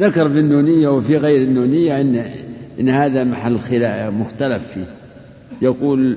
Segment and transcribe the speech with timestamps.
[0.00, 2.30] ذكر في النونية وفي غير النونية أن
[2.80, 4.86] إن هذا محل خلاف مختلف فيه.
[5.62, 6.16] يقول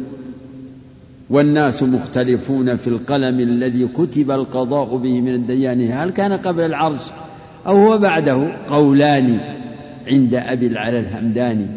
[1.30, 7.02] والناس مختلفون في القلم الذي كتب القضاء به من الديان هل كان قبل العرش
[7.68, 9.40] أو هو بعده؟ قولان
[10.08, 11.68] عند أبي العلا الهمداني.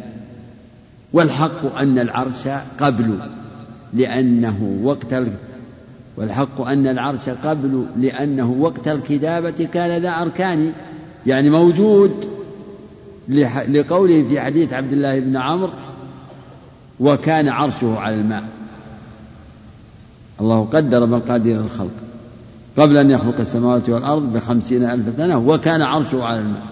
[1.12, 2.48] والحق أن العرش
[2.80, 3.18] قبل
[3.94, 5.14] لأنه وقت
[6.16, 10.72] والحق أن العرش قبل لأنه وقت الكتابة كان ذا أركان.
[11.26, 12.28] يعني موجود
[13.68, 15.70] لقوله في حديث عبد الله بن عمرو
[17.00, 18.44] وكان عرشه على الماء.
[20.40, 21.90] الله قدر مقادير الخلق
[22.78, 26.62] قبل أن يخلق السماوات والأرض بخمسين ألف سنة وكان عرشه على الماء.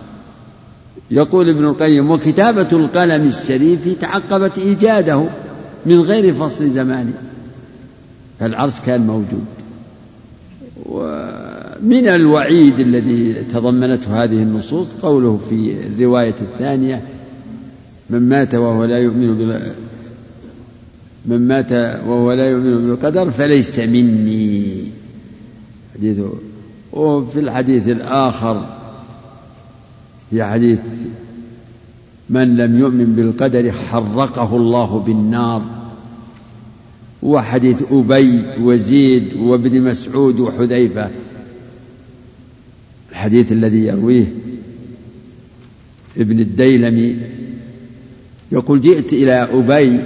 [1.10, 5.24] يقول ابن القيم وكتابة القلم الشريف تعقبت إيجاده
[5.86, 7.12] من غير فصل زمان
[8.40, 9.44] فالعرش كان موجود.
[11.82, 17.02] ومن الوعيد الذي تضمنته هذه النصوص قوله في الرواية الثانية
[18.10, 19.72] من مات وهو لا يؤمن بال
[21.26, 21.72] من مات
[22.06, 24.84] وهو لا يؤمن بالقدر فليس مني.
[25.94, 26.32] حديثه
[26.92, 28.66] وفي الحديث الآخر
[30.30, 30.78] في حديث
[32.30, 35.62] من لم يؤمن بالقدر حرقه الله بالنار
[37.22, 41.10] وحديث أبي وزيد وابن مسعود وحذيفة
[43.20, 44.24] الحديث الذي يرويه
[46.16, 47.16] ابن الديلمي
[48.52, 50.00] يقول جئت إلى أبي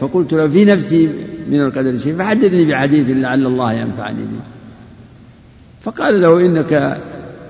[0.00, 1.08] فقلت له في نفسي
[1.50, 4.40] من القدر شيء فحدثني بحديث لعل الله ينفعني به.
[5.80, 7.00] فقال له إنك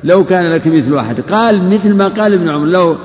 [0.04, 2.96] لو كان لك مثل أحد قال مثل ما قال ابن عمر لو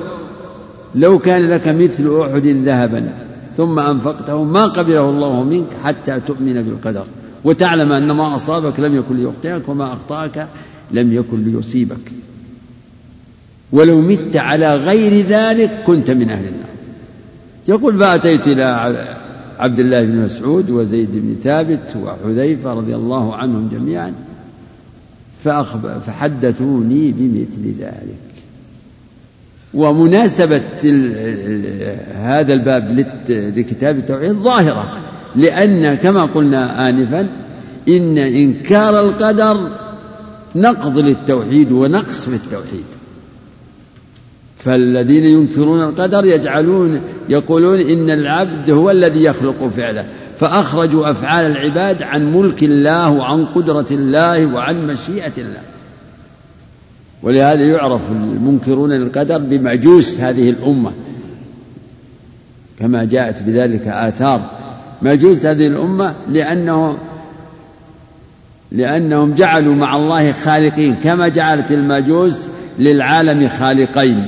[0.95, 3.09] لو كان لك مثل أحد ذهبا
[3.57, 7.05] ثم أنفقته ما قبله الله منك حتى تؤمن بالقدر
[7.43, 10.47] وتعلم أن ما أصابك لم يكن ليخطئك وما أخطأك
[10.93, 12.11] لم يكن ليصيبك.
[13.71, 16.69] ولو مت على غير ذلك كنت من أهل النار.
[17.67, 18.95] يقول فأتيت إلى
[19.59, 24.13] عبد الله بن مسعود وزيد بن ثابت وحذيفة رضي الله عنهم جميعا
[26.05, 28.17] فحدثوني بمثل ذلك.
[29.73, 30.61] ومناسبة
[32.15, 34.99] هذا الباب لكتاب التوحيد ظاهرة
[35.35, 37.27] لأن كما قلنا آنفا
[37.89, 39.69] إن إنكار القدر
[40.55, 42.85] نقض للتوحيد ونقص في التوحيد.
[44.57, 50.05] فالذين ينكرون القدر يجعلون يقولون إن العبد هو الذي يخلق فعله.
[50.39, 55.61] فأخرجوا أفعال العباد عن ملك الله وعن قدرة الله وعن مشيئة الله.
[57.23, 60.91] ولهذا يعرف المنكرون للقدر بمجوس هذه الأمة.
[62.79, 64.49] كما جاءت بذلك آثار.
[65.01, 66.97] مجوس هذه الأمة لأنه
[68.73, 72.47] لأنهم جعلوا مع الله خالقين كما جعلت المجوس
[72.79, 74.25] للعالم خالقين.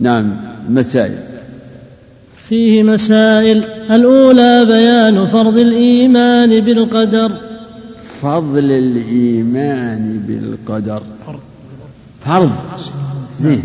[0.00, 0.36] نعم
[0.68, 1.18] مسائل.
[2.48, 3.64] فيه مسائل.
[3.90, 7.32] الأولى بيان فرض الإيمان بالقدر.
[8.22, 11.02] فضل الإيمان بالقدر.
[12.24, 12.50] فرض.
[13.40, 13.62] زين.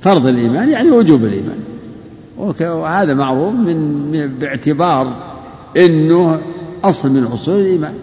[0.00, 1.58] فرض الإيمان يعني وجوب الإيمان.
[2.60, 5.12] وهذا معروف من باعتبار
[5.76, 6.40] أنه
[6.84, 7.94] أصل من أصول الإيمان.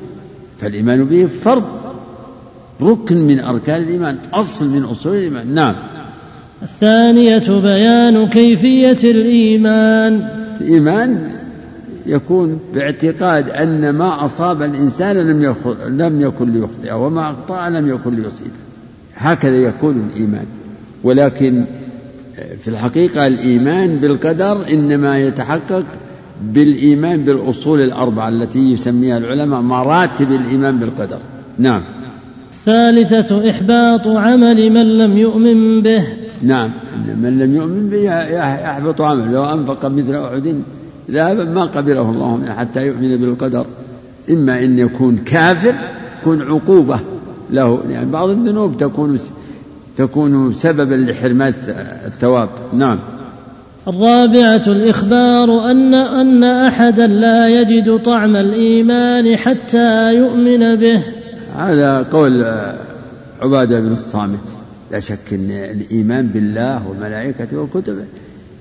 [0.62, 1.64] فالإيمان به فرض
[2.82, 5.54] ركن من أركان الإيمان أصل من أصول الإيمان.
[5.54, 5.76] نعم.
[6.64, 10.28] الثانية بيان كيفية الإيمان.
[10.62, 11.32] الإيمان
[12.06, 15.56] يكون باعتقاد أن ما أصاب الإنسان لم
[15.88, 18.52] لم يكن ليخطئه وما أخطأ لم يكن ليصيبه
[19.16, 20.46] هكذا يكون الإيمان.
[21.04, 21.64] ولكن
[22.64, 25.84] في الحقيقة الإيمان بالقدر إنما يتحقق
[26.42, 31.18] بالإيمان بالأصول الأربعة التي يسميها العلماء مراتب الإيمان بالقدر.
[31.58, 31.82] نعم.
[32.52, 36.04] الثالثة إحباط عمل من لم يؤمن به.
[36.42, 36.70] نعم.
[37.22, 37.98] من لم يؤمن به
[38.68, 39.32] يحبط عمله.
[39.32, 40.56] لو أنفق مثل أحد
[41.12, 43.66] ذهبا ما قبله الله منه حتى يؤمن بالقدر.
[44.30, 45.74] إما أن يكون كافر
[46.22, 47.00] تكون عقوبة
[47.52, 47.84] له.
[47.90, 49.20] يعني بعض الذنوب تكون
[49.98, 51.54] تكون سببا لحرمان
[52.06, 52.50] الثواب.
[52.74, 53.00] نعم.
[53.88, 61.04] الرابعة الإخبار أن أن أحدا لا يجد طعم الإيمان حتى يؤمن به.
[61.58, 62.46] هذا قول
[63.42, 64.44] عبادة بن الصامت.
[64.92, 68.06] لا شك أن الإيمان بالله وملائكته وكتبه.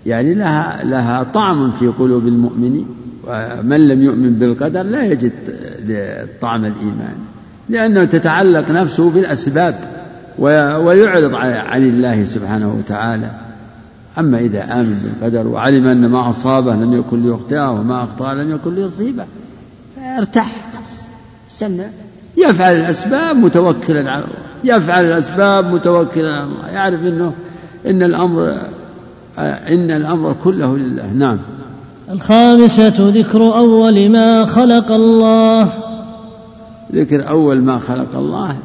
[0.06, 2.87] يعني لها لها طعم في قلوب المؤمنين
[3.25, 5.32] ومن لم يؤمن بالقدر لا يجد
[6.40, 7.17] طعم الإيمان
[7.69, 9.75] لأنه تتعلق نفسه بالأسباب
[10.38, 13.31] ويعرض عن الله سبحانه وتعالى.
[14.18, 18.74] أما إذا آمن بالقدر وعلم أن ما أصابه لم يكن ليخطئه وما أخطأ لم يكن
[18.74, 19.24] ليصيبه
[20.18, 20.56] ارتاح
[21.48, 21.84] سمع
[22.36, 24.76] يفعل الأسباب متوكلا على الله.
[24.76, 26.68] يفعل الأسباب متوكلا على الله.
[26.68, 27.32] يعرف أنه
[27.86, 28.52] إن الأمر
[29.68, 31.12] إن الأمر كله لله.
[31.12, 31.38] نعم.
[32.10, 35.72] الخامسة ذكر أول ما خلق الله.
[36.92, 38.56] ذكر أول ما خلق الله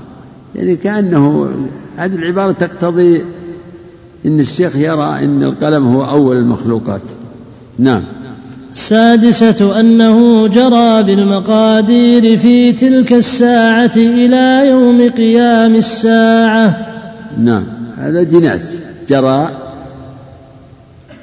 [0.55, 1.49] يعني كأنه
[1.97, 3.21] هذه العبارة تقتضي
[4.25, 7.01] إن الشيخ يرى أن القلم هو أول المخلوقات.
[7.79, 8.03] نعم.
[8.73, 16.87] السادسة أنه جرى بالمقادير في تلك الساعة إلى يوم قيام الساعة.
[17.37, 17.63] نعم.
[17.97, 18.79] هذا جناس.
[19.09, 19.49] جرى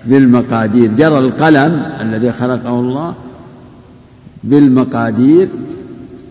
[0.04, 0.90] بالمقادير.
[0.94, 3.14] جرى القلم الذي خلقه الله
[4.44, 5.48] بالمقادير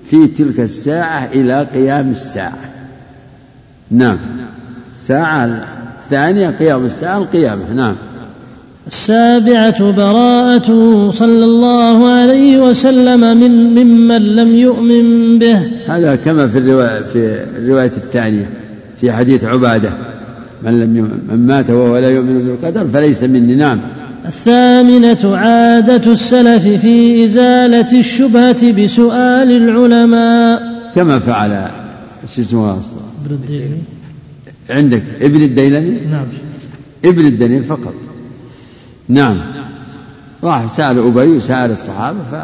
[0.10, 2.60] في تلك الساعة إلى قيام الساعة.
[3.92, 4.18] نعم.
[5.02, 5.77] الساعة
[6.08, 7.96] الثانية قيام الساعة القيامة نعم.
[8.88, 15.60] السابعة براءته صلى الله عليه وسلم من ممن لم يؤمن به.
[15.88, 18.50] هذا كما في الرواية في الرواية الثانية
[19.02, 19.90] في حديث عبادة
[20.64, 23.80] من لم يؤمن من مات وهو لا يؤمن بالقدر فليس مني نعم.
[24.26, 30.62] الثامنة عادة السلف في إزالة الشبهة بسؤال العلماء.
[30.96, 31.68] كما فعل
[32.36, 33.97] شو اسمه؟ ابن الديلمي
[34.70, 36.26] عندك ابن الديلمي؟ نعم.
[37.06, 37.94] ابن الديلمي فقط.
[39.10, 39.42] نعم.
[40.44, 42.36] راح سأل أبي وسأل الصحابة ف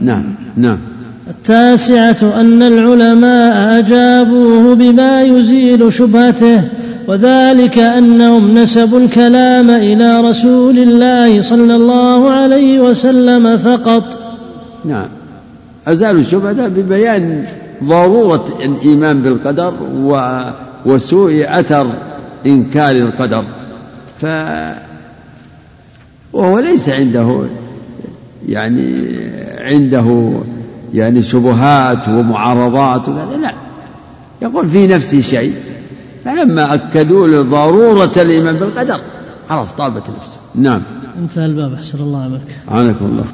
[0.00, 0.24] نعم
[0.56, 0.78] نعم.
[1.30, 6.62] التاسعة أن العلماء أجابوه بما يزيل شبهته
[7.08, 14.18] وذلك أنهم نسبوا الكلام إلى رسول الله صلى الله عليه وسلم فقط.
[14.84, 15.08] نعم.
[15.86, 17.44] أزالوا الشبهة ببيان
[17.84, 19.72] ضرورة الإيمان بالقدر
[20.86, 21.86] وسوء أثر
[22.46, 23.44] إنكار القدر.
[24.20, 24.26] ف
[26.32, 27.42] وهو ليس عنده
[28.48, 28.94] يعني
[29.58, 30.32] عنده
[30.94, 33.52] يعني شبهات ومعارضات وكذا لا.
[34.42, 35.54] يقول في نفسي شيء
[36.24, 39.00] فلما أكدوا له ضرورة الإيمان بالقدر
[39.48, 40.38] خلاص طابت نفسه.
[40.54, 40.82] نعم.
[41.18, 43.24] انتهى الباب أحسن الله عليك عنكم الله.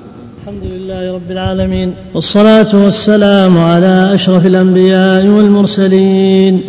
[0.43, 6.63] الحمد لله رب العالمين والصلاة والسلام على أشرف الأنبياء والمرسلين.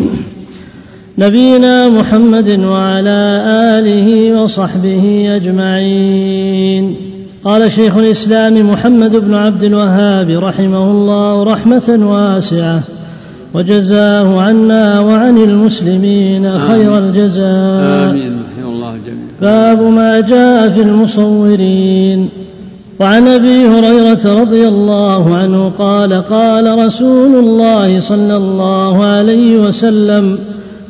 [1.20, 3.44] نبينا محمد وعلى
[3.80, 6.96] آله وصحبه أجمعين.
[7.44, 12.82] قال شيخ الإسلام محمد بن عبد الوهاب رحمه الله رحمة واسعة.
[13.54, 18.10] وجزاه عنا وعن المسلمين خير الجزاء.
[18.10, 18.42] آمين.
[18.44, 19.42] رحمه الله جميعا.
[19.42, 22.30] باب ما جاء في المصورين.
[23.00, 30.38] وعن أبي هريرة رضي الله عنه قال قال رسول الله صلى الله عليه وسلم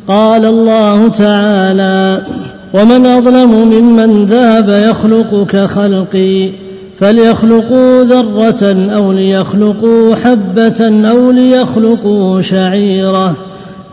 [0.07, 2.21] قال الله تعالى
[2.74, 6.50] ومن أظلم ممن ذهب يخلق كخلقي
[7.00, 13.36] فليخلقوا ذرة أو ليخلقوا حبة أو ليخلقوا شعيرة.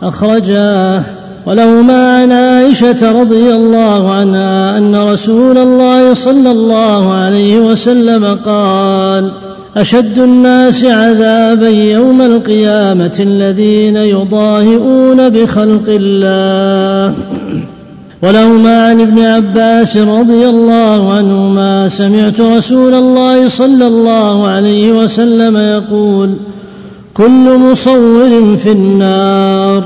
[0.03, 1.03] اخرجاه
[1.45, 9.31] ولهما عن عائشة رضي الله عنها أن رسول الله صلى الله عليه وسلم قال
[9.77, 17.13] أشد الناس عذابا يوم القيامة الذين يضاهئون بخلق الله.
[18.23, 26.33] ولهما عن ابن عباس رضي الله عنهما سمعت رسول الله صلى الله عليه وسلم يقول
[27.13, 29.83] كل مصور في النار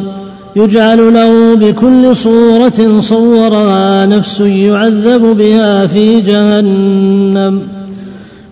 [0.56, 7.79] يجعل له بكل صورة صورها نفس يعذب بها في جهنم.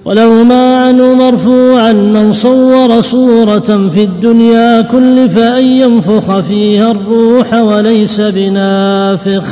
[0.08, 9.44] ولهما عنه مرفوعا من صور صورة في الدنيا كلف أن ينفخ فيها الروح وليس بنافخ.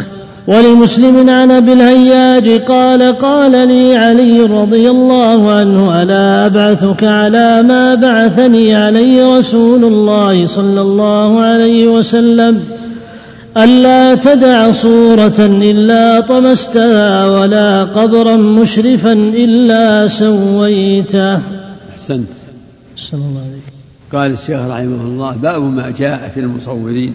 [0.48, 7.96] ولمسلم عن أبي الهياج قال قال لي علي رضي الله عنه ألا أبعثك على ما
[7.96, 12.60] بعثني عليه رسول الله صلى الله عليه وسلم؟
[13.58, 21.36] ألا تدع صورة إلا طمستها ولا قبرا مشرفا إلا سويته.
[21.92, 22.28] أحسنت.
[22.98, 23.64] أحسن الله عليك.
[24.12, 27.14] قال الشيخ رحمه الله باب ما جاء في المصورين.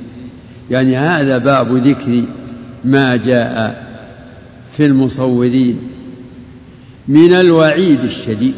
[0.70, 2.24] يعني هذا باب ذكر
[2.84, 3.82] ما جاء
[4.76, 5.78] في المصورين
[7.08, 8.54] من الوعيد الشديد.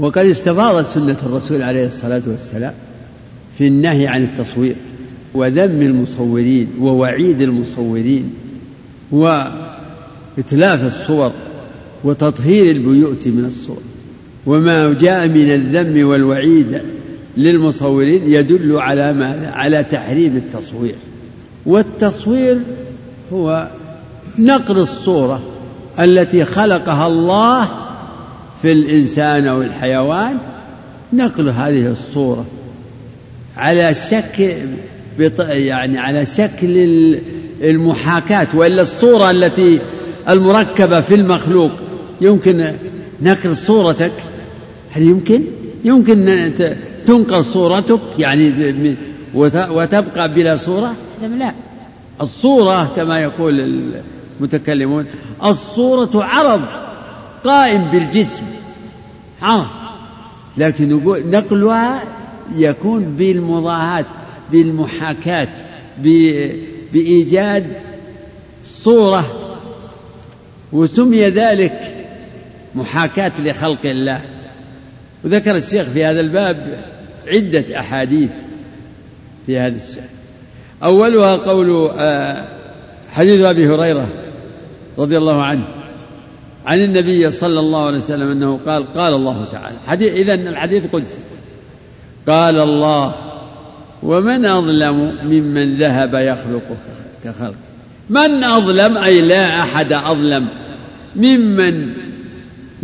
[0.00, 2.74] وقد استفاضت سنة الرسول عليه الصلاة والسلام
[3.58, 4.76] في النهي عن التصوير.
[5.34, 8.34] وذم المصورين ووعيد المصورين
[9.12, 11.32] وإتلاف الصور
[12.04, 13.82] وتطهير البيوت من الصور.
[14.46, 16.80] وما جاء من الذم والوعيد
[17.36, 20.94] للمصورين يدل على ما على تحريم التصوير.
[21.66, 22.60] والتصوير
[23.32, 23.68] هو
[24.38, 25.42] نقل الصورة
[26.00, 27.68] التي خلقها الله
[28.62, 30.38] في الإنسان أو الحيوان
[31.12, 32.44] نقل هذه الصورة
[33.56, 33.94] على
[35.18, 36.76] شك يعني على شكل
[37.62, 39.80] المحاكاة وإلا الصورة التي
[40.28, 41.70] المركبة في المخلوق
[42.20, 42.72] يمكن
[43.22, 44.12] نقل صورتك؟
[44.92, 45.42] هل يمكن؟
[45.84, 46.52] يمكن
[47.06, 48.96] تنقل صورتك يعني
[49.70, 50.94] وتبقى بلا صورة؟
[51.38, 51.52] لا
[52.20, 53.82] الصورة كما يقول
[54.40, 55.06] المتكلمون
[55.44, 56.62] الصورة عرض
[57.44, 58.42] قائم بالجسم.
[59.42, 59.66] عرض
[60.56, 62.02] لكن نقول نقلها
[62.56, 64.04] يكون بالمضاهاة
[64.52, 65.48] بالمحاكاة
[66.92, 67.66] بإيجاد
[68.64, 69.50] صورة
[70.72, 71.94] وسمي ذلك
[72.74, 74.20] محاكاة لخلق الله.
[75.24, 76.84] وذكر الشيخ في هذا الباب
[77.26, 78.30] عدة أحاديث
[79.46, 80.08] في هذا الشأن.
[80.82, 82.44] أولها قول آه،
[83.12, 84.08] حديث أبي هريرة
[84.98, 85.64] رضي الله عنه
[86.66, 91.18] عن النبي صلى الله عليه وسلم أنه قال قال الله تعالى حديث إذن الحديث قدسي.
[92.28, 93.14] قال الله
[94.04, 96.76] ومن أظلم ممن ذهب يخلق
[97.24, 97.54] كخلق.
[98.10, 100.48] من أظلم؟ أي لا أحد أظلم.
[101.16, 101.92] ممن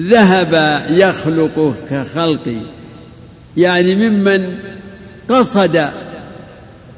[0.00, 2.60] ذهب يخلق كخلقي
[3.56, 4.58] يعني ممن
[5.28, 5.88] قصد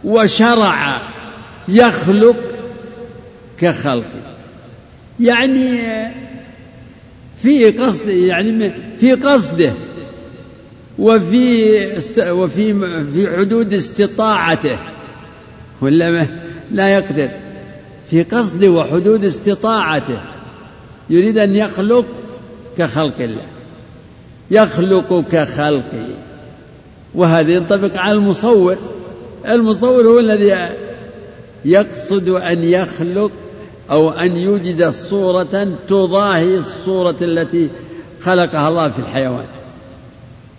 [0.05, 1.01] وشرع
[1.69, 2.37] يخلق
[3.59, 4.23] كخلقي
[5.21, 5.81] يعني
[7.43, 9.73] في قصد يعني في قصده.
[10.99, 11.79] وفي
[12.19, 12.75] وفي
[13.15, 14.79] في حدود استطاعته
[15.81, 16.27] ولا
[16.73, 17.29] لا يقدر.
[18.11, 20.19] في قصده وحدود استطاعته.
[21.11, 22.05] يريد أن يخلق
[22.79, 23.47] كخلق الله.
[24.51, 26.09] يخلق كخلقه.
[27.15, 28.77] وهذا ينطبق على المصور.
[29.49, 30.69] المصور هو الذي
[31.65, 33.31] يقصد أن يخلق
[33.91, 37.71] أو أن يوجد صورة تضاهي الصورة التي
[38.21, 39.47] خلقها الله في الحيوان.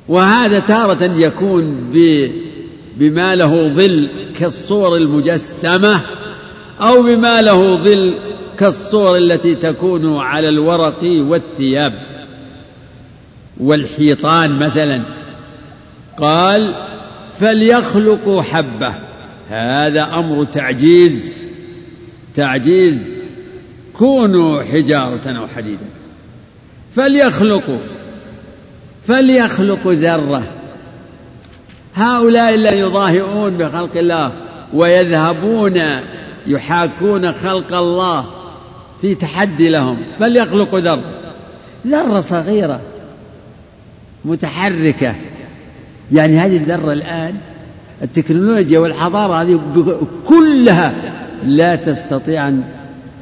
[0.07, 1.91] وهذا تارة يكون
[2.98, 4.07] بما له ظل
[4.39, 6.01] كالصور المجسمة
[6.81, 8.13] أو بما له ظل
[8.60, 11.93] كالصور التي تكون على الورق والثياب
[13.57, 15.01] والحيطان مثلا.
[16.17, 16.74] قال
[17.39, 18.93] فليخلقوا حبة.
[19.50, 21.31] هذا أمر تعجيز.
[22.36, 22.98] تعجيز
[23.98, 25.86] كونوا حجارة أو حديدا.
[26.95, 27.79] فليخلقوا.
[29.07, 30.43] فليخلقوا ذرة.
[31.95, 34.31] هؤلاء الذين يضاهئون بخلق الله
[34.74, 35.81] ويذهبون
[36.48, 38.25] يحاكون خلق الله
[39.01, 41.03] في تحدي لهم فليخلقوا ذرة.
[41.88, 42.81] ذرة صغيرة
[44.25, 45.15] متحركة.
[46.12, 47.36] يعني هذه الذرة الآن
[48.01, 49.60] التكنولوجيا والحضارة هذه
[50.27, 50.93] كلها
[51.45, 52.48] لا تستطيع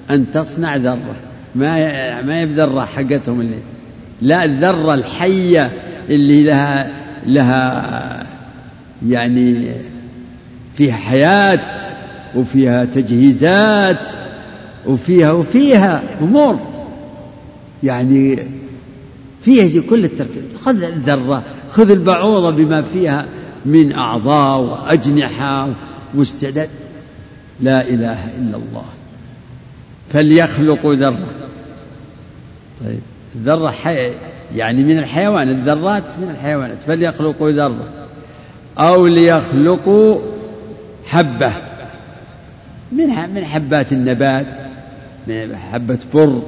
[0.09, 1.15] أن تصنع ذرة.
[1.55, 3.57] ما ما هي بذرة حقتهم اللي
[4.21, 5.71] لا الذرة الحية
[6.09, 6.91] اللي لها
[7.25, 8.27] لها
[9.07, 9.71] يعني
[10.75, 11.79] فيها حياة
[12.35, 14.07] وفيها تجهيزات
[14.85, 16.59] وفيها وفيها أمور.
[17.83, 18.39] يعني
[19.41, 20.43] فيها كل الترتيب.
[20.65, 23.25] خذ الذرة خذ البعوضة بما فيها
[23.65, 25.69] من أعضاء وأجنحة
[26.13, 26.69] واستعداد.
[27.61, 28.85] لا إله إلا الله.
[30.13, 31.27] فليخلقوا ذرة.
[32.85, 33.10] طيب.
[33.35, 34.11] الذرة حي
[34.55, 37.87] يعني من الحيوان الذرات من الحيوانات فليخلقوا ذرة
[38.77, 40.19] أو ليخلقوا
[41.05, 41.51] حبة
[42.91, 44.47] من من حبات النبات
[45.27, 46.41] من حبة بر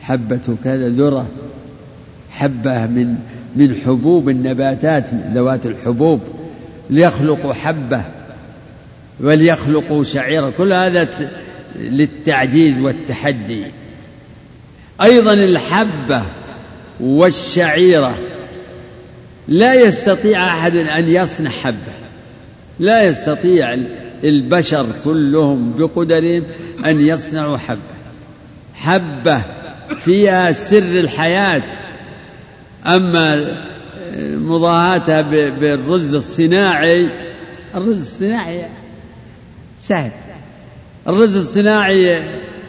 [0.00, 1.26] حبة كذا ذرة
[2.30, 3.16] حبة من
[3.56, 6.20] من حبوب النباتات من ذوات الحبوب
[6.90, 8.02] ليخلقوا حبة
[9.20, 11.08] وليخلقوا شعيرة كل هذا
[11.76, 13.64] للتعجيز والتحدي.
[15.02, 16.22] أيضا الحبة
[17.00, 18.14] والشعيرة.
[19.48, 21.92] لا يستطيع أحد أن يصنع حبة.
[22.80, 23.78] لا يستطيع
[24.24, 26.42] البشر كلهم بقدرهم
[26.86, 27.96] أن يصنعوا حبة.
[28.74, 29.42] حبة
[30.04, 31.62] فيها سر الحياة
[32.86, 33.56] أما
[34.18, 37.08] مضاهاتها بالرز الصناعي
[37.74, 38.62] الرز الصناعي
[39.80, 40.10] سهل.
[41.08, 42.22] الرز الصناعي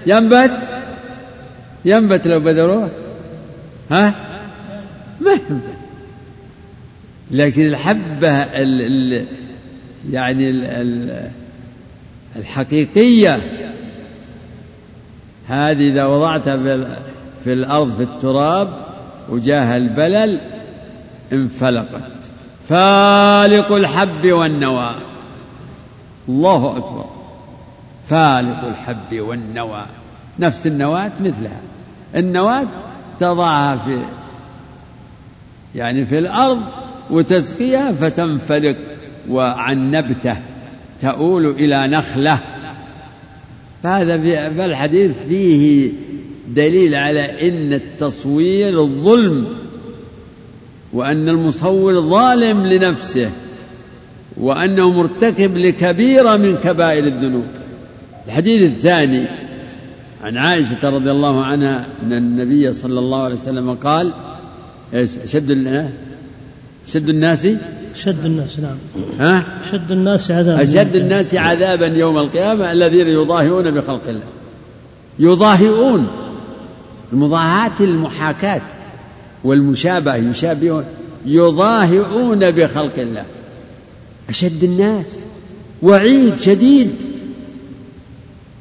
[0.05, 0.76] ينبت؟
[1.87, 2.89] ينبت لو بذروه؟
[3.91, 4.15] ها؟
[5.21, 5.77] ما ينبت.
[7.31, 9.25] لكن الحبة ال ال
[10.11, 11.29] يعني ال ال
[12.35, 13.39] الحقيقية
[15.47, 16.57] هذه إذا وضعتها
[17.43, 18.69] في الأرض في التراب
[19.29, 20.39] وجاها البلل
[21.33, 22.11] انفلقت.
[22.69, 24.91] فالق الحب والنوى.
[26.29, 27.05] الله أكبر.
[28.09, 29.85] فالق الحب والنوى.
[30.39, 31.61] نفس النواة مثلها.
[32.15, 32.67] النواة
[33.19, 33.99] تضعها في
[35.75, 36.61] يعني في الأرض
[37.09, 38.75] وتسقيها فتنفلق
[39.29, 40.37] وعن نبته
[41.01, 42.39] تؤول إلى نخلة.
[43.83, 44.17] فهذا
[44.49, 45.89] في الحديث فيه
[46.47, 49.47] دليل على إن التصوير ظلم
[50.93, 53.29] وأن المصور ظالم لنفسه
[54.37, 57.47] وأنه مرتكب لكبيرة من كبائر الذنوب.
[58.27, 59.25] الحديث الثاني
[60.23, 64.13] عن عائشة رضي الله عنها أن النبي صلى الله عليه وسلم قال
[64.93, 65.51] إيش أشد
[66.87, 67.47] أشد الناس؟
[67.95, 68.77] أشد الناس نعم.
[69.19, 70.63] ها؟ أشد الناس عذابا.
[70.63, 74.23] أشد الناس عذابا يوم القيامة الذين يضاهئون بخلق الله.
[75.19, 76.07] يضاهئون.
[77.13, 78.61] المضاهاة المحاكاة
[79.43, 80.83] والمشابهة يشابهون.
[81.25, 83.25] يضاهئون بخلق الله.
[84.29, 85.19] أشد الناس.
[85.81, 86.91] وعيد شديد.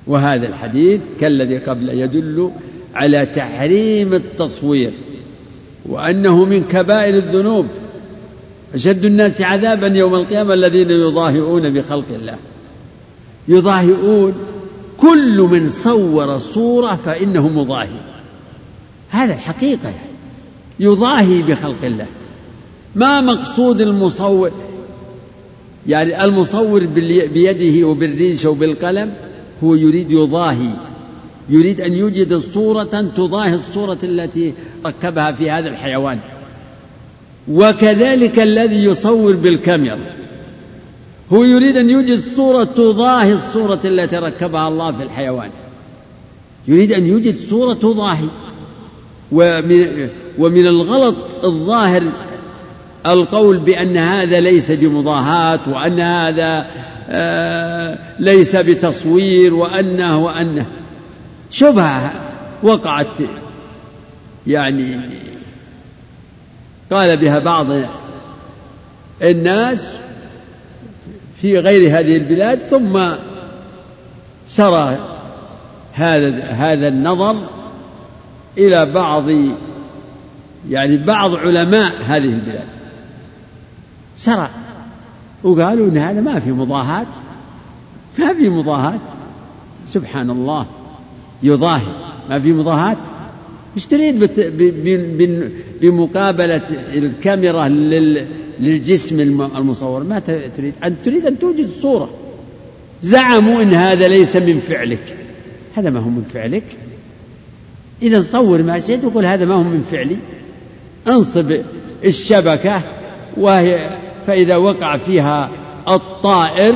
[0.07, 2.51] وهذا الحديث كالذي قبل يدل
[2.95, 4.91] على تحريم التصوير
[5.87, 7.67] وأنه من كبائر الذنوب.
[8.75, 12.37] أشد الناس عذابا يوم القيامة الذين يضاهئون بخلق الله.
[13.49, 14.35] يضاهئون
[14.97, 18.01] كل من صور صورة فإنه مضاهي.
[19.11, 19.95] هذا الحقيقة.
[20.81, 22.07] يضاهي بخلق الله.
[22.95, 24.51] ما مقصود المصور؟
[25.87, 26.87] يعني المصور
[27.35, 29.13] بيده وبالريشة وبالقلم؟
[29.65, 30.71] هو يريد يضاهي
[31.49, 34.55] يريد أن يوجد صورة تضاهي الصورة التي
[34.87, 36.19] ركبها في هذا الحيوان.
[37.49, 39.99] وكذلك الذي يصور بالكاميرا.
[41.33, 45.51] هو يريد أن يوجد صورة تضاهي الصورة التي ركبها الله في الحيوان.
[46.69, 48.29] يريد أن يوجد صورة تضاهي.
[49.33, 50.09] ومن,
[50.39, 52.03] ومن الغلط الظاهر
[53.07, 56.67] القول بأن هذا ليس بمضاهاة وأن هذا
[58.19, 60.67] ليس بتصوير وأنه وأنه.
[61.51, 62.13] شبهة
[62.63, 63.17] وقعت
[64.47, 65.01] يعني
[66.93, 67.67] قال بها بعض
[69.23, 69.87] الناس
[71.41, 73.13] في غير هذه البلاد ثم
[74.47, 74.99] سرى
[75.93, 77.37] هذا هذا النظر
[78.59, 79.25] إلى بعض
[80.71, 82.67] يعني بعض علماء هذه البلاد.
[84.17, 84.51] سرى.
[85.47, 87.07] وقالوا إن هذا ما في مضاهاة
[88.19, 89.01] ما في مضاهاة
[89.89, 90.67] سبحان الله
[91.43, 91.87] يضاهي.
[92.31, 92.97] ما في مضاهاة
[93.77, 94.31] إيش تريد
[95.81, 96.63] بمقابلة
[96.95, 97.69] الكاميرا
[98.61, 99.21] للجسم
[99.57, 100.05] المصور.
[100.05, 100.19] ما
[100.57, 102.11] تريد؟ أن تريد أن توجد صورة.
[103.03, 105.17] زعموا أن هذا ليس من فعلك.
[105.75, 106.65] هذا ما هو من فعلك.
[108.03, 110.17] إذا صور ما شئت وقل هذا ما هو من فعلي.
[111.09, 111.57] انصب
[112.05, 112.83] الشبكة
[113.37, 113.91] وهي
[114.27, 115.51] فإذا وقع فيها
[115.89, 116.75] الطائر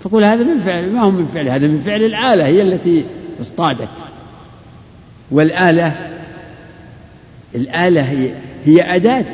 [0.00, 3.04] فقل هذا من فعل ما هو من فعل هذا من فعل الآلة هي التي
[3.40, 3.88] اصطادت.
[5.30, 6.10] والآلة
[7.54, 8.30] الآلة هي
[8.64, 9.24] هي أداة.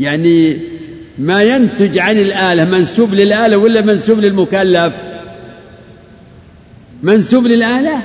[0.00, 0.58] يعني
[1.18, 4.94] ما ينتج عن الآلة منسوب للآلة ولا منسوب للمكلف؟
[7.02, 8.02] منسوب للآلة؟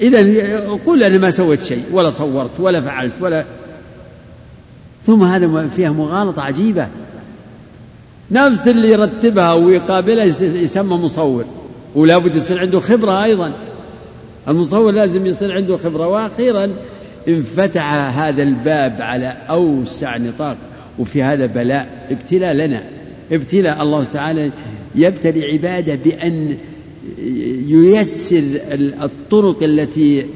[0.00, 3.44] إذا قل أنا ما سويت شيء ولا صورت ولا فعلت ولا
[5.06, 6.88] ثم هذا فيها مغالطة عجيبة.
[8.30, 11.44] نفس اللي يرتبها ويقابلها يسمى مصور.
[11.94, 13.52] ولا بد يصير عنده خبرة أيضا.
[14.48, 16.06] المصور لازم يصير عنده خبرة.
[16.06, 16.68] وأخيرا
[17.28, 20.56] انفتح هذا الباب على أوسع نطاق.
[20.98, 22.82] وفي هذا بلاء ابتلاء لنا.
[23.32, 24.50] ابتلاء الله تعالى
[24.94, 26.56] يبتلي عباده بأن
[27.68, 28.42] ييسر
[29.02, 30.26] الطرق التي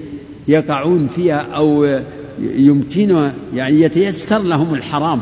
[0.48, 2.00] يقعون فيها أو
[2.40, 5.20] يمكنها يعني يتيسر لهم الحرام.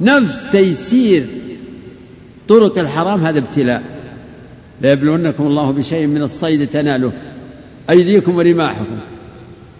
[0.00, 1.24] نفس تيسير
[2.48, 3.82] طرق الحرام هذا ابتلاء.
[4.82, 7.12] ليبلونكم الله بشيء من الصيد تناله
[7.90, 8.98] أيديكم ورماحكم.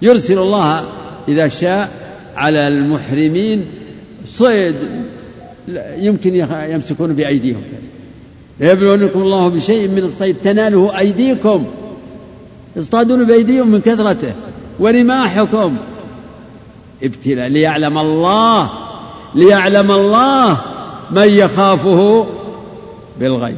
[0.03, 0.89] يرسل الله
[1.29, 1.91] إذا شاء
[2.37, 3.65] على المحرمين
[4.27, 4.75] صيد
[5.97, 6.35] يمكن
[6.71, 7.63] يمسكون بأيديهم.
[8.61, 11.67] ليبلونكم الله بشيء من الصيد تناله أيديكم.
[12.77, 14.33] يصطادون بأيديهم من كثرته
[14.79, 15.77] ورماحكم.
[17.03, 18.71] ابتلاء ليعلم الله
[19.35, 20.61] ليعلم الله
[21.11, 22.27] من يخافه
[23.21, 23.57] بالغيب.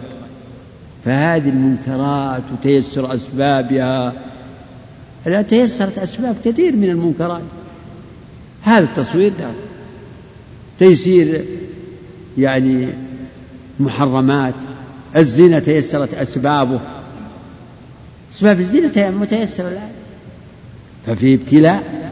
[1.04, 4.12] فهذه المنكرات وتيسر أسبابها.
[5.26, 7.42] لا تيسرت أسباب كثير من المنكرات.
[8.62, 9.50] هذا التصوير ده
[10.78, 11.44] تيسير
[12.38, 12.88] يعني
[13.80, 14.54] محرمات.
[15.16, 16.80] الزنا تيسرت أسبابه.
[18.32, 19.92] أسباب الزنا متيسرة الآن.
[21.06, 22.09] ففي ابتلاء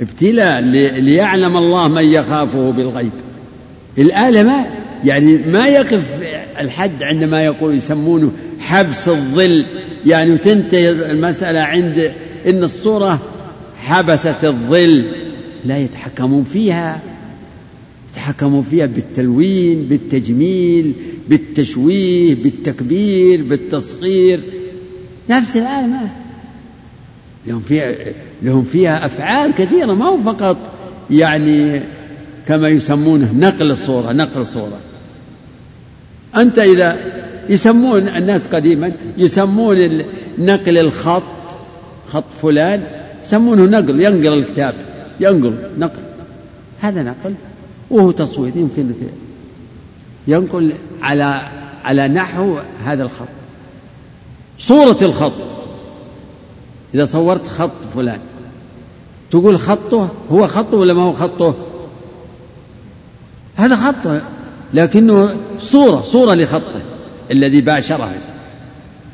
[0.00, 0.60] ابتلاء
[1.00, 3.10] ليعلم الله من يخافه بالغيب.
[3.98, 4.66] الآلة ما
[5.04, 6.22] يعني ما يقف
[6.60, 9.64] الحد عندما يقول يسمونه حبس الظل.
[10.06, 12.12] يعني وتنتهي المسألة عند
[12.46, 13.22] إن الصورة
[13.78, 15.04] حبست الظل.
[15.64, 17.00] لا يتحكمون فيها.
[18.12, 20.92] يتحكمون فيها بالتلوين بالتجميل
[21.28, 24.40] بالتشويه بالتكبير بالتصغير.
[25.30, 26.08] نفس العالم
[27.46, 27.94] لهم فيها
[28.42, 30.56] لهم فيها أفعال كثيرة ما هو فقط
[31.10, 31.82] يعني
[32.48, 34.78] كما يسمونه نقل الصورة نقل الصورة.
[36.36, 36.96] أنت إذا
[37.48, 40.02] يسمون الناس قديما يسمون
[40.38, 41.22] نقل الخط
[42.12, 42.82] خط فلان
[43.24, 44.74] يسمونه نقل ينقل الكتاب
[45.20, 46.02] ينقل نقل.
[46.80, 47.34] هذا نقل
[47.90, 48.92] وهو تصوير يمكن
[50.26, 50.72] ينقل
[51.02, 51.40] على
[51.84, 53.28] على نحو هذا الخط.
[54.58, 55.57] صورة الخط.
[56.94, 58.20] إذا صورت خط فلان
[59.30, 61.54] تقول خطه هو خطه ولا ما هو خطه؟
[63.56, 64.22] هذا خطه
[64.74, 66.80] لكنه صورة صورة لخطه
[67.30, 68.14] الذي باشره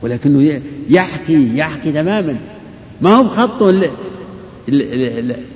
[0.02, 0.60] ولكنه
[0.90, 2.36] يحكي يحكي تماما.
[3.00, 3.70] ما هو بخطه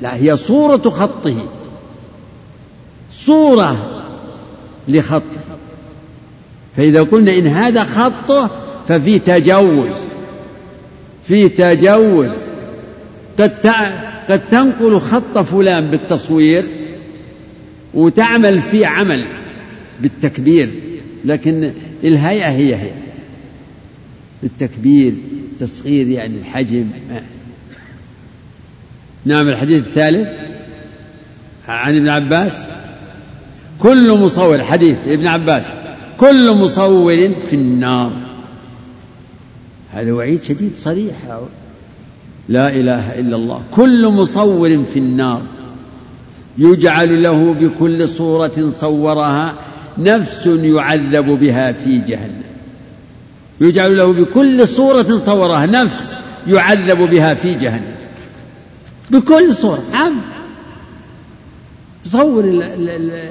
[0.02, 1.36] لا هي صورة خطه.
[3.12, 3.76] صورة
[4.88, 5.40] لخطه.
[6.76, 8.50] فإذا قلنا إن هذا خطه
[8.88, 10.07] ففي تجوز
[11.28, 12.30] في تجوز
[13.38, 13.66] قد
[14.28, 16.64] قد تنقل خط فلان بالتصوير
[17.94, 19.24] وتعمل فيه عمل
[20.00, 20.70] بالتكبير
[21.24, 21.72] لكن
[22.04, 22.90] الهيئة هي هي.
[24.42, 25.14] بالتكبير
[25.58, 26.86] تصغير يعني الحجم.
[29.24, 30.28] نعم الحديث الثالث
[31.68, 32.66] عن ابن عباس.
[33.78, 35.64] كل مصور حديث ابن عباس.
[36.18, 38.27] كل مصور في النار.
[39.92, 41.14] هذا وعيد شديد صريح.
[42.48, 43.62] لا إله إلا الله.
[43.70, 45.42] كل مصور في النار.
[46.58, 49.54] يجعل له بكل صورة صورها.
[49.98, 52.42] نفس يعذب بها في جهنم.
[53.60, 55.66] يجعل له بكل صورة صورها.
[55.66, 57.94] نفس يعذب بها في جهنم.
[59.10, 59.82] بكل صورة.
[59.94, 60.20] عام.
[62.04, 63.30] صور ال ال ال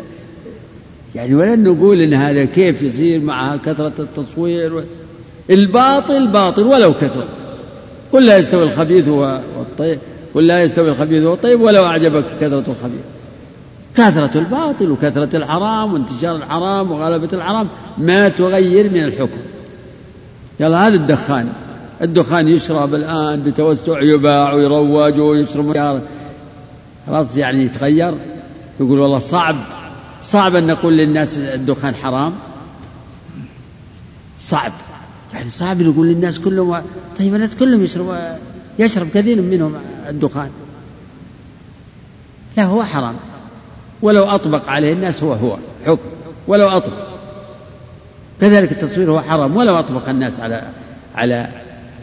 [1.15, 4.83] يعني ولن نقول إن هذا كيف يصير مع كثرة التصوير
[5.49, 7.23] الباطل باطل ولو كثر.
[8.13, 9.99] قل لا يستوي الخبيث والطيب.
[10.35, 13.01] قل لا يستوي الخبيث والطيب ولو أعجبك كثرة الخبيث.
[13.95, 19.39] كثرة الباطل وكثرة الحرام وانتشار الحرام وغلبة الحرام ما تغير من الحكم.
[20.59, 21.49] يلا هذا الدخان.
[22.01, 26.01] الدخان يشرب الآن بتوسع يباع ويروج ويشرب.
[27.07, 28.13] خلاص يعني يتغير.
[28.79, 29.55] يقول والله صعب.
[30.23, 32.33] صعب أن نقول للناس الدخان حرام.
[34.39, 34.71] صعب.
[35.33, 36.81] يعني صعب نقول للناس كلهم
[37.19, 38.37] طيب الناس كلهم يشرب
[38.79, 39.73] يشرب كثير منهم
[40.09, 40.49] الدخان.
[42.57, 43.15] لا هو حرام.
[44.01, 46.09] ولو أطبق عليه الناس هو هو حكم.
[46.47, 47.07] ولو أطبق.
[48.41, 49.55] كذلك التصوير هو حرام.
[49.55, 50.63] ولو أطبق الناس على
[51.15, 51.49] على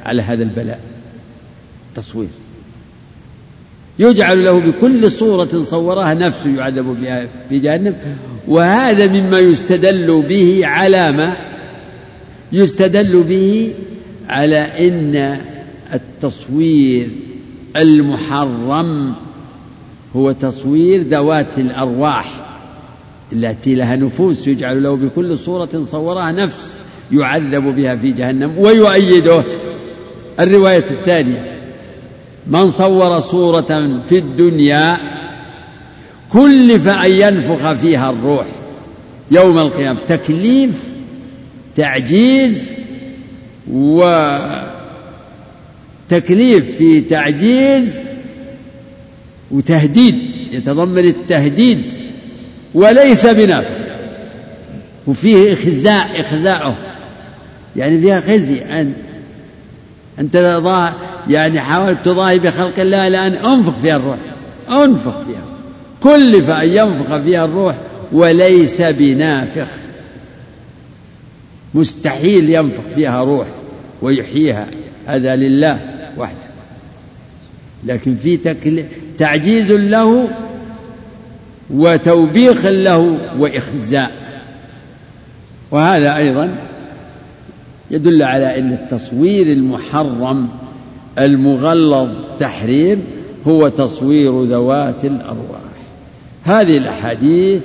[0.05, 0.81] على هذا البلاء.
[1.95, 2.29] تصوير.
[3.99, 6.97] يجعل له بكل صورة صورها نفس يعذب
[7.49, 7.97] في جهنم.
[8.49, 11.54] وهذا مما يستدل به على ما
[12.53, 13.75] يستدل به
[14.29, 15.41] على إن
[15.95, 17.09] التصوير
[17.77, 19.15] المحرم
[20.17, 22.45] هو تصوير ذوات الأرواح
[23.33, 26.79] التي لها نفوس يجعل له بكل صورة صورها نفس
[27.13, 29.45] يعذب بها في جهنم ويؤيده.
[30.41, 31.55] الرواية الثانية
[32.47, 34.99] من صور صورة في الدنيا
[36.33, 38.47] كلف أن ينفخ فيها الروح
[39.31, 39.99] يوم القيامة.
[40.09, 40.94] تكليف
[41.77, 42.63] تعجيز
[46.11, 47.99] وتكليف في تعجيز
[49.51, 50.15] وتهديد
[50.53, 51.83] يتضمن التهديد
[52.75, 53.85] وليس بنافخ
[55.07, 56.75] وفيه إخزاء إخزاؤه
[57.77, 58.63] يعني فيها خزي.
[58.63, 58.93] أن
[60.19, 60.63] أنت
[61.31, 64.19] يعني حاولت تضاهي بخلق الله الآن أنفخ فيها الروح.
[64.71, 65.45] أنفخ فيها.
[66.01, 67.77] كلف أن ينفخ فيها الروح
[68.13, 69.69] وليس بنافخ.
[71.75, 73.47] مستحيل ينفخ فيها روح
[74.03, 74.67] ويحييها.
[75.07, 75.81] هذا لله
[76.19, 76.37] وحده.
[77.85, 78.37] لكن في
[79.19, 80.29] تعجيز له
[81.71, 84.11] وتوبيخ له وإخزاء.
[85.71, 86.55] وهذا أيضا
[87.91, 90.49] يدل على إن التصوير المحرم
[91.19, 93.03] المغلظ تحريم
[93.47, 95.61] هو تصوير ذوات الأرواح.
[96.45, 97.63] هذه الأحاديث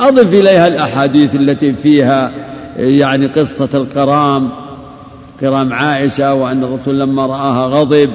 [0.00, 2.32] أضف إليها الأحاديث التي فيها
[2.76, 4.48] يعني قصة القرام
[5.40, 8.10] كرام عائشة وأن الرسول لما رآها غضب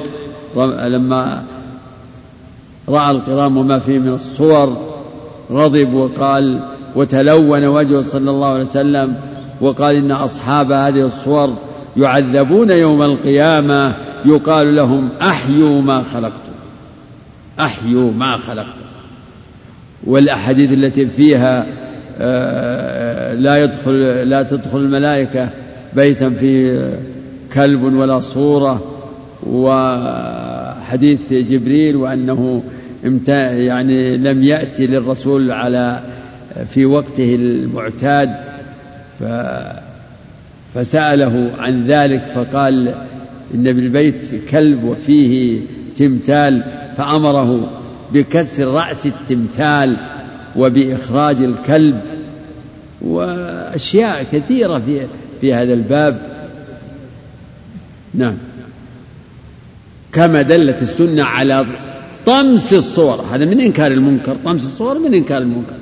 [0.86, 1.44] لما
[2.90, 4.78] رأى القرام وما فيه من الصور
[5.52, 6.60] غضب وقال
[6.96, 9.16] وتلون وجهه صلى الله عليه وسلم
[9.62, 11.54] وقال إن أصحاب هذه الصور
[11.98, 13.94] يعذبون يوم القيامة
[14.26, 16.56] يقال لهم أحيوا ما خلقتم
[17.60, 18.85] أحيوا ما خلقتم.
[20.06, 21.66] والأحاديث التي فيها
[22.20, 23.94] آه، لا يدخل
[24.30, 25.50] لا تدخل الملائكة
[25.96, 26.84] بيتا في
[27.54, 28.84] كلب ولا صورة
[29.48, 32.64] وحديث جبريل وأنه
[33.32, 36.00] يعني لم يأتي للرسول على
[36.70, 38.36] في وقته المعتاد
[40.74, 42.94] فسأله عن ذلك فقال
[43.54, 45.62] إن بالبيت كلب وفيه
[45.98, 46.64] تمثال
[46.98, 47.70] فأمره
[48.16, 49.98] بكسر رأس التمثال
[50.56, 52.02] وبإخراج الكلب
[53.02, 55.08] وأشياء كثيرة في
[55.42, 56.48] في هذا الباب.
[58.14, 58.38] نعم.
[60.14, 61.66] كما دلت السنة على
[62.26, 63.22] طمس الصور.
[63.32, 65.76] هذا من إنكار المنكر طمس الصور من إنكار المنكر.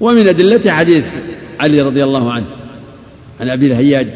[0.00, 1.04] ومن أدلة حديث
[1.60, 2.46] علي رضي الله عنه.
[3.40, 4.08] عن أبي الهياج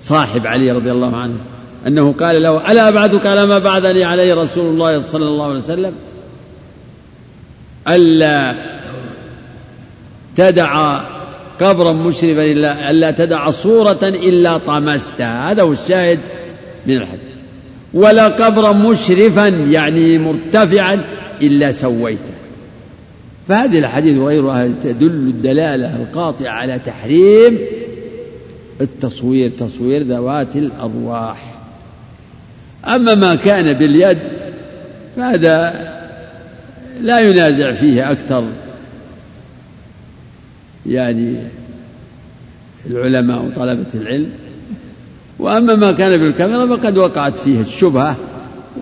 [0.00, 1.36] صاحب علي رضي الله عنه.
[1.86, 5.92] أنه قال له ألا أبعثك على ما بعثني عليه رسول الله صلى الله عليه وسلم؟
[7.88, 8.54] ألا
[10.36, 11.00] تدع
[11.60, 16.18] قبرا مشرفا إلا ألا تدع صورة إلا طمستها هذا هو الشاهد
[16.86, 17.32] من الحديث.
[17.94, 21.04] ولا قبرا مشرفا يعني مرتفعا
[21.42, 22.32] إلا سويته.
[23.48, 27.58] فهذه الحديث وغيرها تدل الدلالة القاطعة على تحريم
[28.80, 31.61] التصوير تصوير ذوات الأرواح.
[32.86, 34.18] أما ما كان باليد
[35.16, 35.74] فهذا
[37.00, 38.44] لا ينازع فيه أكثر.
[40.86, 41.36] يعني
[42.86, 44.30] العلماء وطلبة العلم.
[45.38, 48.16] وأما ما كان بالكاميرا فقد وقعت فيه الشبهة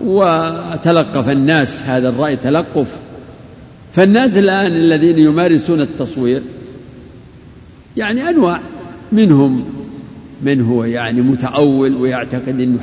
[0.03, 2.87] وتلقف الناس هذا الرأي تلقف.
[3.93, 6.41] فالناس الآن الذين يمارسون التصوير
[7.97, 8.59] يعني أنواع
[9.11, 9.80] منهم
[10.43, 12.79] من هو يعني متأول ويعتقد أنه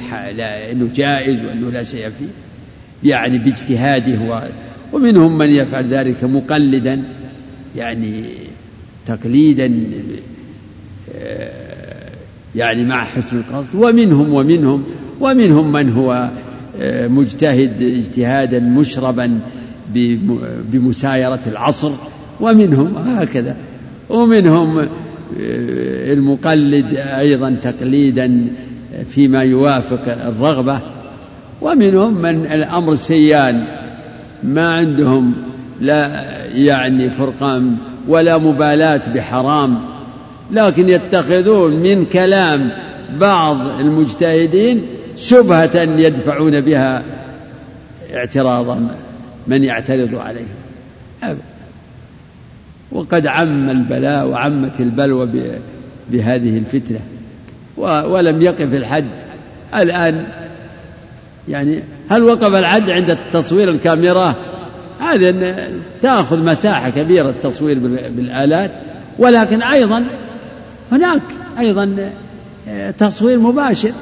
[0.73, 2.29] أنه جائز وأنه لا شيء فيه
[3.11, 4.43] يعني باجتهاده
[4.93, 7.03] ومنهم من يفعل ذلك مقلدا
[7.77, 8.25] يعني
[9.07, 9.73] تقليدا
[11.15, 12.11] آه،
[12.55, 14.85] يعني مع حسن القصد ومنهم ومنهم
[15.21, 16.31] ومنهم من هو
[16.81, 19.41] آه، مجتهد اجتهادا مشربا
[20.73, 21.93] بمسايرة العصر
[22.41, 23.57] ومنهم هكذا
[24.09, 24.89] ومنهم
[25.37, 28.47] المقلد أيضا تقليدا
[29.11, 30.81] فيما يوافق الرغبة
[31.61, 33.65] ومنهم من الأمر سيان
[34.43, 35.35] ما عندهم
[35.81, 37.77] لا يعني فرقان
[38.09, 39.79] ولا مبالاة بحرام
[40.51, 42.71] لكن يتخذون من كلام
[43.21, 44.83] بعض المجتهدين
[45.17, 47.03] شبهة يدفعون بها
[48.15, 48.79] اعتراض
[49.47, 51.39] من يعترض عليهم.
[52.93, 55.29] وقد عم البلاء وعمت البلوى
[56.11, 57.01] بهذه الفتنة.
[58.07, 59.05] ولم يقف الحد.
[59.75, 60.25] الآن
[61.49, 64.35] يعني هل وقف الحد عند التصوير الكاميرا؟
[65.01, 65.57] هذا
[66.03, 67.79] تأخذ مساحة كبيرة التصوير
[68.17, 68.71] بالآلات.
[69.19, 70.05] ولكن أيضا
[70.93, 71.23] هناك
[71.59, 72.11] أيضا
[72.69, 73.93] آه، تصوير مباشر.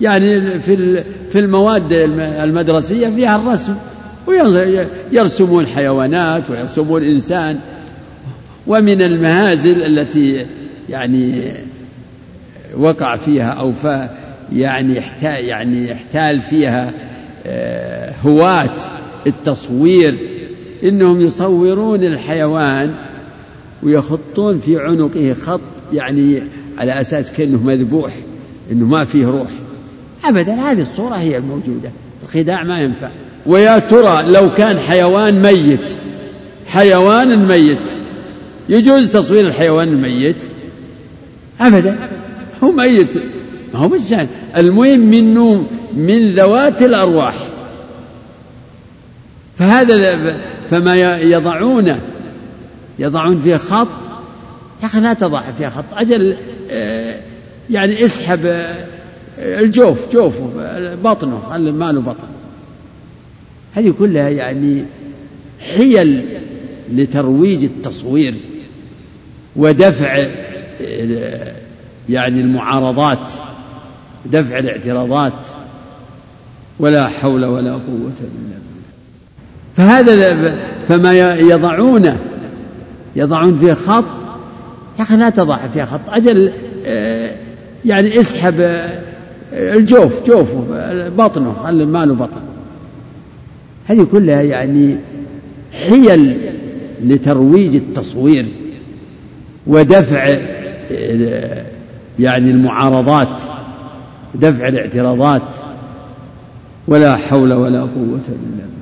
[0.00, 3.74] يعني في في المواد المدرسية فيها الرسم.
[4.26, 7.58] ويرسمون حيوانات ويرسمون إنسان.
[8.66, 10.46] ومن المهازل التي
[10.88, 11.52] يعني
[12.76, 13.72] وقع فيها أو
[14.52, 16.92] يعني احتال يعني احتال فيها
[17.46, 18.78] آه، هواة
[19.26, 20.14] التصوير
[20.84, 22.94] إنهم يصورون الحيوان
[23.82, 25.60] ويخطون في عنقه خط
[25.92, 26.42] يعني
[26.78, 28.12] على أساس كأنه مذبوح
[28.72, 29.48] إنه ما فيه روح.
[30.24, 31.90] أبدا هذه الصورة هي الموجودة
[32.24, 33.08] الخداع ما ينفع.
[33.46, 35.90] ويا ترى لو كان حيوان ميت
[36.66, 38.01] حيوان ميت
[38.68, 40.44] يجوز تصوير الحيوان الميت؟
[41.60, 42.08] أبدا.
[42.62, 43.16] هو ميت.
[43.74, 44.14] ما هو بس
[44.56, 47.34] المهم منه من ذوات الأرواح.
[49.58, 50.36] فهذا
[50.70, 52.00] فما يضعونه
[52.98, 53.88] يضعون فيه خط.
[54.82, 55.84] يا أخي لا تضع فيها خط.
[55.96, 56.36] أجل
[56.70, 57.14] آه،
[57.70, 58.86] يعني اسحب آه،
[59.38, 60.50] الجوف جوفه
[61.04, 62.28] بطنه ما له بطن.
[63.74, 64.84] هذه كلها يعني
[65.60, 66.24] حيل
[66.92, 68.34] لترويج التصوير.
[69.56, 70.26] ودفع
[72.08, 73.32] يعني المعارضات
[74.26, 75.32] دفع الاعتراضات
[76.78, 78.62] ولا حول ولا قوة إلا بالله.
[79.76, 80.56] فهذا
[80.88, 82.18] فما يضعونه
[83.16, 84.04] يضعون فيه خط.
[84.98, 86.52] يا أخي لا تضع فيها خط أجل
[86.86, 87.30] آه،
[87.84, 89.02] يعني اسحب آه،
[89.52, 90.64] الجوف جوفه
[91.08, 92.40] بطنه ما له بطن
[93.86, 94.96] هذه كلها يعني
[95.72, 96.36] حيل
[97.04, 98.46] لترويج التصوير.
[99.66, 100.38] ودفع
[100.92, 101.64] آه،
[102.18, 103.40] يعني المعارضات
[104.34, 105.42] دفع الاعتراضات
[106.88, 108.72] ولا حول ولا قوة إلا بالله.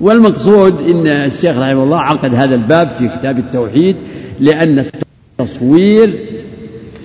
[0.00, 3.96] والمقصود إن الشيخ رحمه الله عقد هذا الباب في كتاب التوحيد
[4.40, 4.84] لأن
[5.40, 6.18] التصوير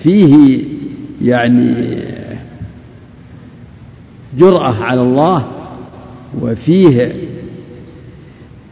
[0.02, 0.62] فيه
[1.22, 1.98] يعني
[4.38, 5.46] جرأة على الله
[6.40, 7.14] وفيه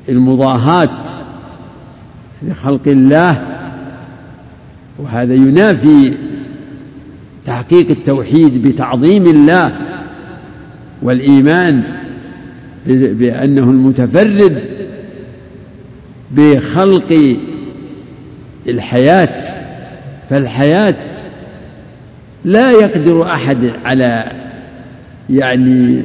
[0.09, 1.03] المضاهاة
[2.43, 3.54] لخلق الله
[4.99, 6.13] وهذا ينافي
[7.47, 9.79] تحقيق التوحيد بتعظيم الله
[11.03, 11.83] والإيمان
[12.87, 14.63] بأنه المتفرد
[16.31, 17.37] بخلق
[18.69, 19.43] الحياة
[20.31, 20.97] فالحياة
[22.45, 24.33] لا يقدر أحد على
[25.31, 26.03] يعني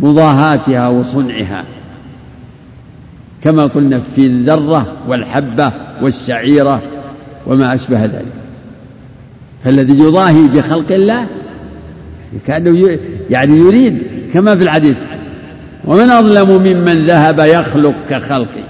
[0.00, 1.64] مضاهاتها وصنعها.
[3.44, 5.72] كما قلنا في الذرة والحبة
[6.02, 6.82] والشعيرة
[7.46, 8.32] وما أشبه ذلك.
[9.64, 11.26] فالذي يضاهي بخلق الله
[12.46, 12.98] كأنه
[13.30, 14.02] يعني يريد
[14.32, 14.96] كما في الحديث
[15.84, 18.64] ومن أظلم ممن ذهب يخلق كخلقه.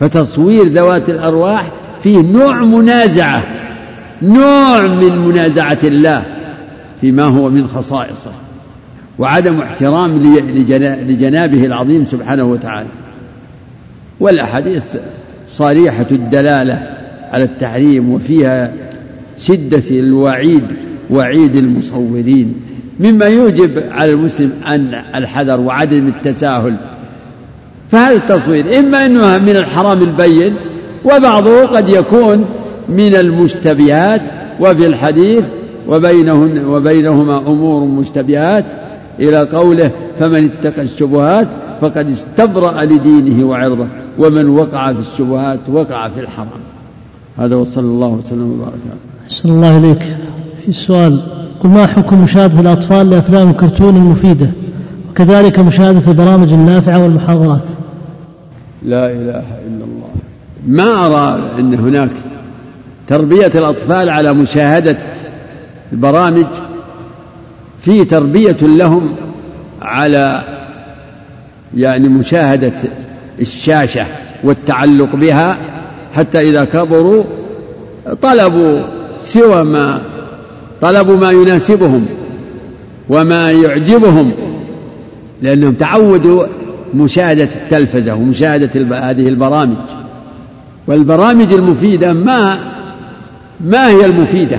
[0.00, 1.70] فتصوير ذوات الأرواح
[2.02, 3.42] فيه نوع منازعة
[4.22, 6.24] نوع من منازعة الله
[7.00, 8.32] فيما هو من خصائصه
[9.18, 10.18] وعدم احترام
[11.08, 12.88] لجنابه العظيم سبحانه وتعالى.
[14.20, 14.96] والأحاديث
[15.50, 16.97] صريحة الدلالة
[17.32, 18.72] على التحريم وفيها
[19.38, 20.64] شدة الوعيد
[21.10, 22.54] وعيد المصورين.
[23.00, 26.76] مما يوجب على المسلم أن الحذر وعدم التساهل.
[27.90, 30.54] فهذا التصوير إما أنه من الحرام البين
[31.04, 32.44] وبعضه قد يكون
[32.88, 34.22] من المشتبهات
[34.60, 35.44] وفي الحديث
[35.88, 38.64] وبينهن وبينهما أمور مشتبهات
[39.20, 41.48] إلى قوله فمن اتقى الشبهات
[41.80, 43.86] فقد استبرأ لدينه وعرضه
[44.18, 46.77] ومن وقع في الشبهات وقع في الحرام.
[47.38, 48.78] هذا وصلى الله وسلم وبارك
[49.24, 50.02] أحسن الله إليك.
[50.62, 51.20] في السؤال
[51.60, 54.50] قل ما حكم مشاهدة الأطفال لأفلام الكرتون المفيدة؟
[55.10, 57.68] وكذلك مشاهدة البرامج النافعة والمحاضرات.
[58.82, 60.08] لا إله إلا الله.
[60.66, 62.10] ما أرى أن هناك
[63.06, 64.98] تربية الأطفال على مشاهدة
[65.92, 66.46] البرامج
[67.82, 69.16] في تربية لهم
[69.82, 70.42] على
[71.76, 72.74] يعني مشاهدة
[73.40, 74.06] الشاشة
[74.44, 75.77] والتعلق بها
[76.18, 77.24] حتى إذا كبروا
[78.22, 78.82] طلبوا
[79.18, 80.02] سوى ما
[80.80, 82.06] طلبوا ما يناسبهم
[83.08, 84.32] وما يعجبهم
[85.42, 86.46] لأنهم تعودوا
[86.94, 88.70] مشاهدة التلفزة ومشاهدة
[89.10, 89.76] هذه البرامج.
[90.86, 92.58] والبرامج المفيدة ما
[93.60, 94.58] ما هي المفيدة؟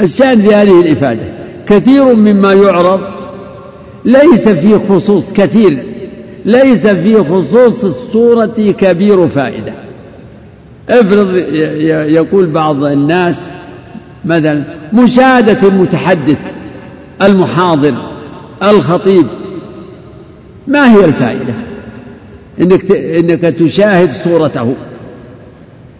[0.00, 1.22] الشأن في هذه الإفادة.
[1.66, 3.00] كثير مما يعرض
[4.04, 5.84] ليس في خصوص كثير
[6.44, 9.89] ليس في خصوص الصورة كبير فائدة.
[10.88, 11.34] افرض
[12.08, 13.50] يقول بعض الناس
[14.24, 16.38] مثلا مشاهدة المتحدث
[17.22, 17.94] المحاضر
[18.62, 19.26] الخطيب
[20.66, 21.54] ما هي الفائدة؟
[22.60, 24.74] إنك إنك تشاهد صورته.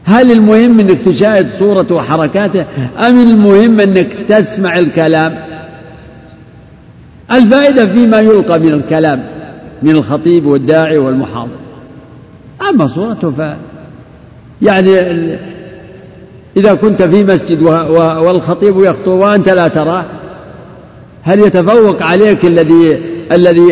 [0.04, 2.64] هل المهم إنك تشاهد صورته وحركاته
[2.98, 5.38] أم المهم إنك تسمع الكلام؟
[7.32, 9.24] الفائدة فيما يلقى من الكلام
[9.82, 11.58] من الخطيب والداعي والمحاضر.
[12.70, 13.40] أما صورته ف
[14.62, 14.90] يعني
[16.56, 20.04] إذا كنت في مسجد والخطيب يخطب وأنت لا تراه
[21.22, 22.98] هل يتفوق عليك الذي
[23.32, 23.62] الذي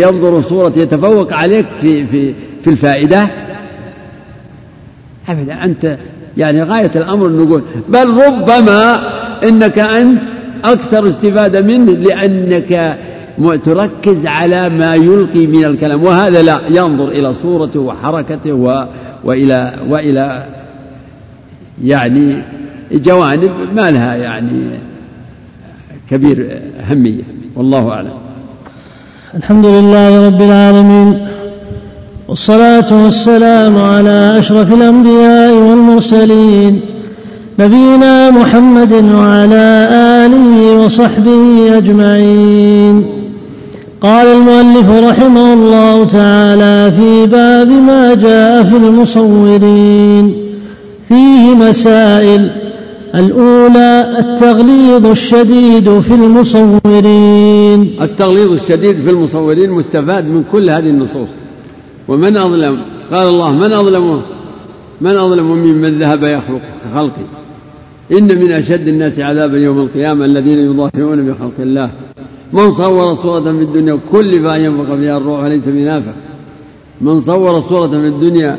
[0.00, 3.30] ينظر صورة يتفوق عليك في في في الفائدة؟
[5.28, 5.98] أبدا أنت
[6.36, 9.00] يعني غاية الأمر نقول بل ربما
[9.48, 10.22] إنك أنت
[10.64, 12.98] أكثر استفادة منه لأنك
[13.64, 16.04] تركز على ما يلقي من الكلام.
[16.04, 18.86] وهذا لا ينظر إلى صورته وحركته و
[19.24, 20.46] وإلى وإلى
[21.84, 22.42] يعني
[22.92, 24.62] جوانب ما لها يعني
[26.10, 27.22] كبير أهمية.
[27.56, 28.10] والله أعلم.
[29.34, 31.26] الحمد لله رب العالمين
[32.28, 36.80] والصلاة والسلام على أشرف الأنبياء والمرسلين
[37.58, 39.88] نبينا محمد وعلى
[40.26, 43.17] آله وصحبه أجمعين.
[44.00, 50.34] قال المؤلف رحمه الله تعالى في باب ما جاء في المصورين.
[51.08, 52.50] فيه مسائل.
[53.14, 58.02] الأولى التغليظ الشديد في المصورين.
[58.02, 61.28] التغليظ الشديد في المصورين مستفاد من كل هذه النصوص.
[62.08, 62.78] ومن أظلم؟
[63.12, 64.22] قال الله من أظلم؟
[65.00, 67.26] من أظلم ممن ذهب يخلق كخلقه؟
[68.12, 71.90] إن من أشد الناس عذابا يوم القيامة الذين يضاهئون بخلق الله.
[72.52, 76.12] من صور صورة في الدنيا كل فأن ينفق فيها الروح ليس بنافع.
[77.00, 78.56] من صور صورة في الدنيا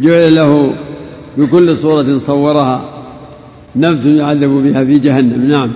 [0.00, 0.74] جعل له
[1.36, 2.84] بكل صورة صورها.
[3.76, 5.70] نفس يعذب بها في جهنم نعم.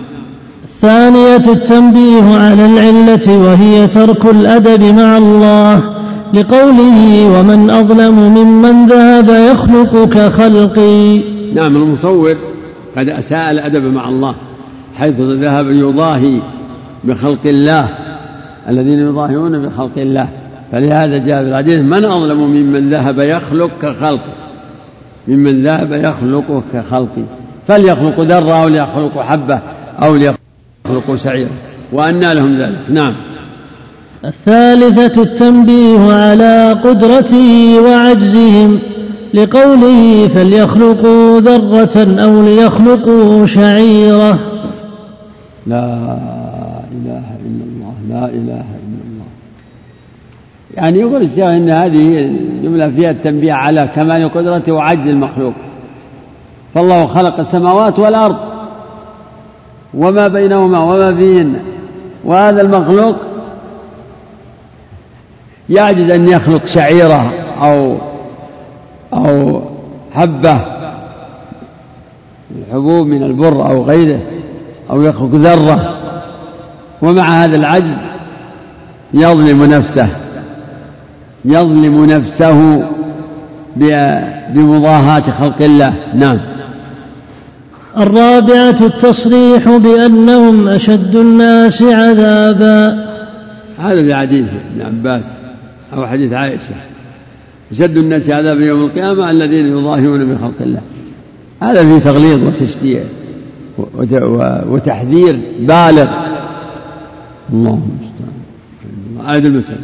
[0.65, 6.03] الثانية التنبيه على العلة وهي ترك الأدب مع الله.
[6.35, 11.19] لقوله ومن أظلم ممن ذهب يخلق كخلقي
[11.55, 12.37] نعم المصور
[12.97, 14.35] قد أساء الأدب مع الله
[14.95, 16.41] حيث ذهب يضاهي
[17.05, 17.89] بخلق الله
[18.69, 20.29] الذين يضاهئون بخلق الله.
[20.73, 24.33] فلهذا جاء في الحديث من أظلم ممن ذهب يخلق كخلقه؟
[25.29, 27.25] ممن ذهب يخلق كخلقي
[27.69, 29.61] فليخلق ذرة أو ليخلق حبة
[30.03, 31.51] أو ليخلق شعيرة
[31.93, 32.81] وأنى لهم ذلك.
[32.89, 33.15] نعم.
[34.25, 38.79] الثالثة التنبيه على قدرته وعجزهم
[39.35, 44.39] لقوله فليخلقوا ذرة أو ليخلقوا شعيرة.
[45.67, 46.17] لا.
[46.93, 49.27] إله إلا الله لا إله إلا الله.
[50.75, 55.55] يعني يقول الشيخ أن هذه جملة فيها التنبيه على كمال قدرته وعجز المخلوق.
[56.75, 58.37] فالله خلق السماوات والأرض
[59.95, 61.55] وما بينهما وما فيهن
[62.25, 63.17] وهذا المخلوق
[65.69, 67.33] يعجز أن يخلق شعيرة
[67.63, 67.97] أو
[69.15, 69.63] أو
[70.13, 70.59] حبة
[72.59, 74.21] الحبوب من البر أو غيره
[74.91, 76.02] أو يخلق ذرة.
[77.03, 77.97] ومع هذا العجز
[79.15, 80.09] يظلم نفسه
[81.45, 82.89] يظلم نفسه
[84.55, 85.95] بمضاهاة خلق الله.
[86.15, 86.41] نعم.
[87.99, 93.13] الرابعة التصريح بأنهم أشد الناس عذابا.
[93.79, 94.45] هذا في حديث
[94.75, 95.25] ابن عباس
[95.93, 96.75] أو حديث عائشة.
[97.73, 100.81] أشد الناس عذابا يوم القيامة الذين يظاهرون بخلق الله.
[101.63, 103.05] هذا فيه تغليظ وتشديد
[104.69, 106.32] وتحذير بالغ.
[107.53, 109.79] اللهم المستعان أعد المسألة.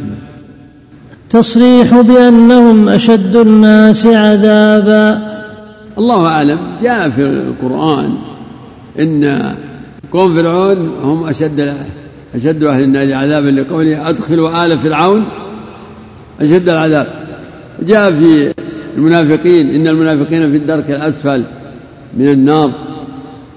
[1.23, 5.21] التصريح بأنهم أشد الناس عذابا.
[5.97, 6.59] الله أعلم.
[6.83, 8.15] جاء في القرآن
[8.99, 9.41] إن
[10.11, 11.73] قوم فرعون هم أشد
[12.35, 15.25] أشد أهل النار عذابا لقوله أدخلوا آل فرعون.
[16.41, 17.07] أشد العذاب.
[17.81, 18.53] جاء في
[18.97, 21.43] المنافقين إن المنافقين في الدرك الأسفل
[22.17, 22.71] من النار.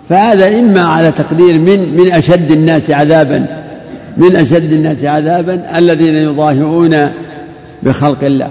[0.09, 3.62] فهذا إما على تقدير من من أشد الناس عذابا
[4.17, 6.97] من أشد الناس عذابا الذين يظاهرون
[7.83, 8.49] بخلق الله.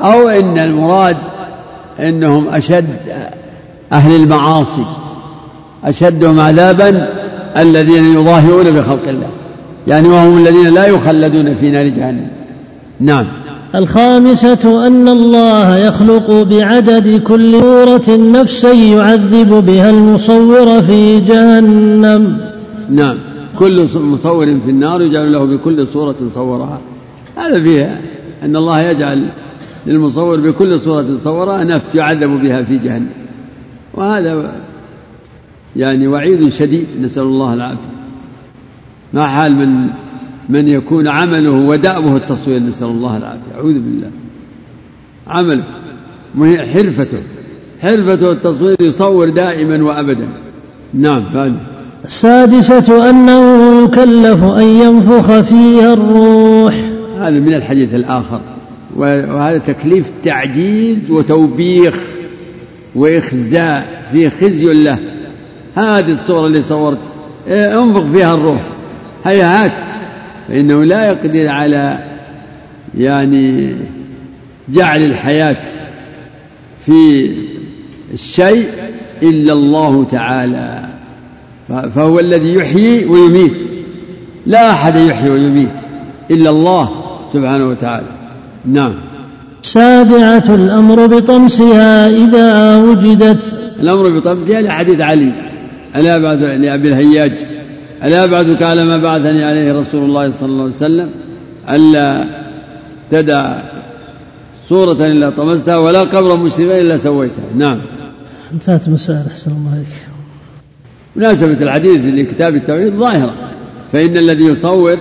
[0.00, 1.16] أو إن المراد
[2.00, 2.86] إنهم أشد
[3.92, 4.84] أهل المعاصي
[5.84, 7.08] أشدهم عذابا
[7.56, 9.28] الذين يظاهرون بخلق الله.
[9.86, 12.26] يعني وهم الذين لا يخلدون في نار جهنم.
[13.00, 13.26] نعم.
[13.74, 22.40] الخامسة أن الله يخلق بعدد كل سورة نفسا يعذب بها المصور في جهنم.
[22.90, 23.16] نعم.
[23.60, 26.80] كل مصور في النار يجعل له بكل صورة صورها.
[27.36, 28.00] هذا فيها
[28.42, 29.28] أن الله يجعل
[29.86, 33.10] للمصور بكل صورة صورها نفس يعذب بها في جهنم.
[33.94, 34.52] وهذا
[35.76, 37.90] يعني وعيد شديد نسأل الله العافية.
[39.12, 39.86] ما حال من
[40.48, 43.54] من يكون عمله ودأبه التصوير نسأل الله العافية.
[43.54, 44.10] أعوذ بالله.
[45.28, 45.64] عمله
[46.74, 47.22] حرفته
[47.82, 50.28] حرفته التصوير يصور دائما وأبدا.
[50.94, 51.79] نعم فعلا.
[52.04, 56.74] السادسة أنه يكلف أن ينفخ فيها الروح.
[57.18, 58.40] هذا من الحديث الآخر.
[58.96, 62.00] وهذا تكليف تعجيز وتوبيخ
[62.94, 64.98] وإخزاء في خزي له.
[65.74, 66.98] هذه الصورة اللي صورت.
[67.48, 68.60] إيه، انفخ فيها الروح.
[69.24, 69.72] هيهات
[70.48, 71.98] فإنه لا يقدر على
[72.98, 73.74] يعني
[74.68, 75.56] جعل الحياة
[76.86, 77.30] في
[78.12, 78.68] الشيء
[79.22, 80.99] إلا الله تعالى.
[81.70, 83.52] فهو الذي يحيي ويميت.
[84.46, 85.74] لا أحد يحيي ويميت
[86.30, 86.90] إلا الله
[87.32, 88.06] سبحانه وتعالى.
[88.66, 88.94] نعم.
[89.62, 93.54] سابعة الأمر بطمسها إذا وجدت.
[93.80, 95.32] الأمر بطمسها لحديث علي.
[95.96, 97.32] ألا بعد لأبي الهياج.
[98.04, 101.10] ألا بعدك على ما بعثني عليه رسول الله صلى الله عليه وسلم
[101.70, 102.24] ألا
[103.10, 103.56] تدع
[104.68, 107.44] صورة إلا طمستها ولا قبر مسلما إلا سويتها.
[107.56, 107.80] نعم.
[108.52, 110.09] انتهت المسائل أحسن الله عليك
[111.16, 113.34] مناسبة الحديث لكتاب التوحيد ظاهرة.
[113.92, 114.98] فإن الذي يصور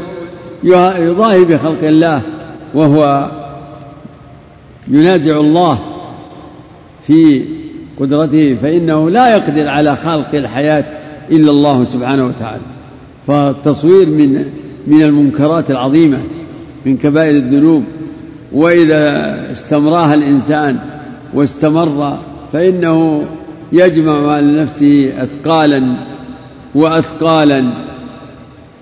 [0.63, 2.21] يضاهي بخلق الله
[2.73, 3.29] وهو
[4.87, 5.79] ينازع الله
[7.07, 7.41] في
[7.99, 10.85] قدرته فإنه لا يقدر على خلق الحياة
[11.31, 12.63] إلا الله سبحانه وتعالى.
[13.27, 14.45] فالتصوير من
[14.87, 16.17] من المنكرات العظيمة
[16.85, 17.83] من كبائر الذنوب.
[18.51, 20.77] وإذا استمراها الإنسان
[21.33, 22.17] واستمر
[22.53, 23.25] فإنه
[23.71, 25.93] يجمع مع نفسه أثقالا
[26.75, 27.73] وأثقالا.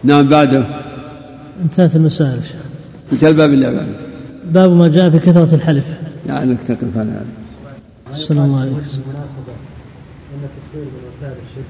[0.04, 0.66] نعم بعده.
[1.64, 2.42] انتهت المسائل.
[3.14, 4.08] انت الباب اللي بعده.
[4.52, 5.86] باب ما جاء في كثرة الحلف.
[6.28, 7.26] يعني انك تقف على هذا.
[8.10, 8.76] وسائل
[11.22, 11.66] الشرك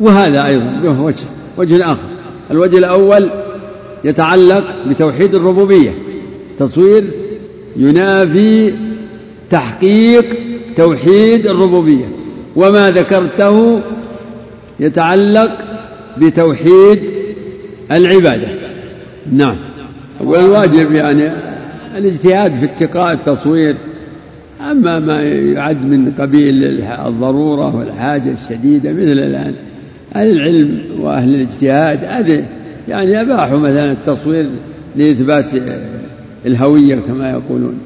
[0.00, 1.24] وهذا أيضا له وجه
[1.56, 2.08] وجه آخر.
[2.50, 3.30] الوجه الأول
[4.04, 5.94] يتعلق بتوحيد الربوبية.
[6.58, 7.04] تصوير
[7.76, 8.74] ينافي
[9.50, 10.49] تحقيق
[10.80, 12.08] توحيد الربوبية.
[12.56, 13.80] وما ذكرته
[14.80, 15.58] يتعلق
[16.18, 17.00] بتوحيد
[17.92, 18.48] العبادة.
[19.32, 19.56] نعم.
[20.20, 21.32] والواجب يعني
[21.96, 23.76] الاجتهاد في اتقاء التصوير.
[24.70, 26.64] أما ما يعد من قبيل
[27.06, 29.54] الضرورة والحاجة الشديدة مثل الآن
[30.16, 32.46] أهل العلم وأهل الاجتهاد هذه
[32.88, 34.50] يعني أباحوا مثلا التصوير
[34.96, 35.50] لإثبات
[36.46, 37.78] الهوية كما يقولون.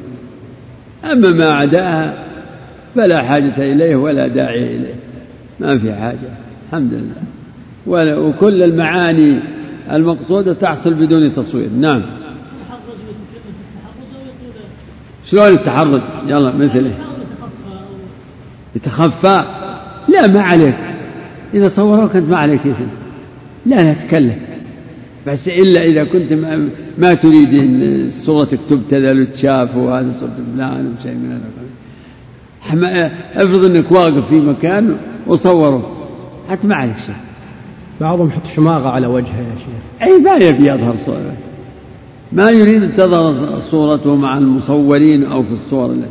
[1.12, 2.24] أما ما عداها
[2.94, 4.94] فلا حاجة إليه ولا داعي إليه.
[5.60, 6.18] ما في حاجة
[6.68, 8.18] الحمد لله.
[8.18, 9.40] وكل المعاني
[9.92, 11.68] المقصودة تحصل بدون تصوير.
[11.80, 12.02] نعم.
[15.26, 16.98] شلون التحرج يلا مثله.
[18.76, 19.44] يتخفى؟
[20.08, 20.74] لا ما عليك.
[21.54, 22.84] إذا صوروك أنت ما عليك إثم.
[23.66, 24.36] لا نتكلم
[25.26, 26.68] بس إلا إذا كنت ما,
[26.98, 31.42] ما تريد صورتك تبتذل وتشاف وهذا صورة فلان وشيء من هذا
[33.36, 34.96] افرض أنك واقف في مكان
[35.26, 35.90] وصوره.
[36.50, 37.14] حتى ما عليك شيء
[38.00, 40.02] بعضهم يحط شماغة على وجهه يا شيخ.
[40.02, 41.34] أي ما يبي يظهر صورته
[42.32, 46.08] ما يريد أن تظهر صورته مع المصورين أو في الصور التي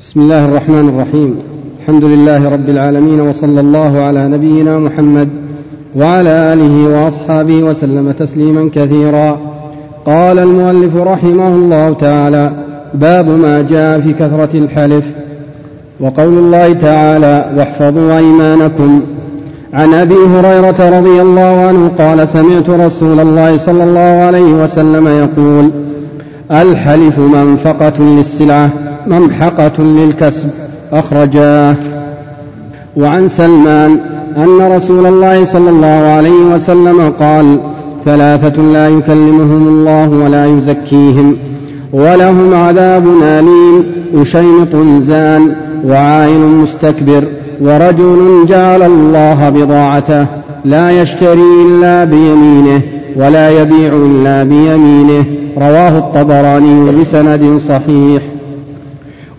[0.00, 1.38] بسم الله الرحمن الرحيم.
[1.80, 5.28] الحمد لله رب العالمين وصلى الله على نبينا محمد
[5.96, 9.40] وعلى آله وأصحابه وسلم تسليما كثيرا.
[10.06, 12.63] قال المؤلف رحمه الله تعالى
[12.94, 15.04] باب ما جاء في كثرة الحلف.
[16.00, 19.02] وقول الله تعالى واحفظوا أيمانكم.
[19.74, 25.70] عن أبي هريرة رضي الله عنه قال سمعت رسول الله صلى الله عليه وسلم يقول
[26.50, 28.70] الحلف منفقة للسلعة
[29.06, 30.48] ممحقه للكسب
[30.92, 31.76] أخرجاه.
[32.96, 33.98] وعن سلمان
[34.36, 37.58] أن رسول الله صلى الله عليه وسلم قال
[38.04, 41.36] ثلاثة لا يكلمهم الله ولا يزكيهم.
[41.94, 43.84] ولهم عذاب أليم
[44.14, 45.54] أشيمط زان
[45.86, 47.24] وعائل مستكبر
[47.60, 50.26] ورجل جعل الله بضاعته
[50.64, 52.80] لا يشتري إلا بيمينه
[53.16, 55.24] ولا يبيع إلا بيمينه.
[55.58, 58.22] رواه الطبراني بسند صحيح.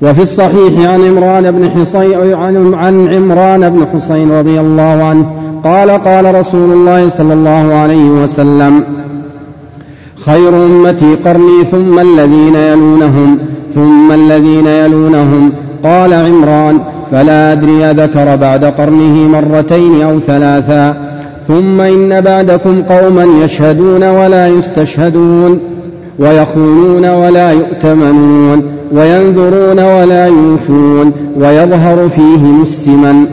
[0.01, 2.33] وفي الصحيح عن عمران بن حصين
[2.73, 5.25] عن عمران بن حصين رضي الله عنه
[5.63, 8.83] قال قال رسول الله صلى الله عليه وسلم
[10.25, 13.37] خير أمتي قرني ثم الذين يلونهم
[13.75, 15.51] ثم الذين يلونهم.
[15.83, 16.79] قال عمران
[17.11, 20.97] فلا أدري ذكر بعد قرنه مرتين أو ثلاثا.
[21.47, 25.59] ثم إن بعدكم قوما يشهدون ولا يستشهدون
[26.19, 33.25] ويخونون ولا يؤتمنون وينذرون ولا يوفون ويظهر فيهم السمن.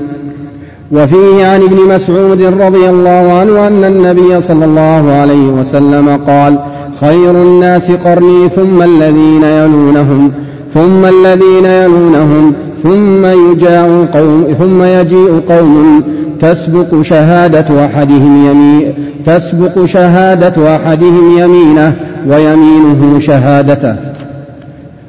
[0.93, 6.59] وفيه عن ابن مسعود رضي الله عنه أن النبي صلى الله عليه وسلم قال
[7.03, 10.33] خير الناس قرني ثم الذين يلونهم
[10.75, 16.03] ثم الذين يلونهم ثم يجاء قوم ثم يجيء قوم
[16.41, 18.95] تسبق شهادة أحدهم يمين
[19.25, 21.97] تسبق شهادة أحدهم يمينه
[22.29, 23.95] ويمينه شهادته.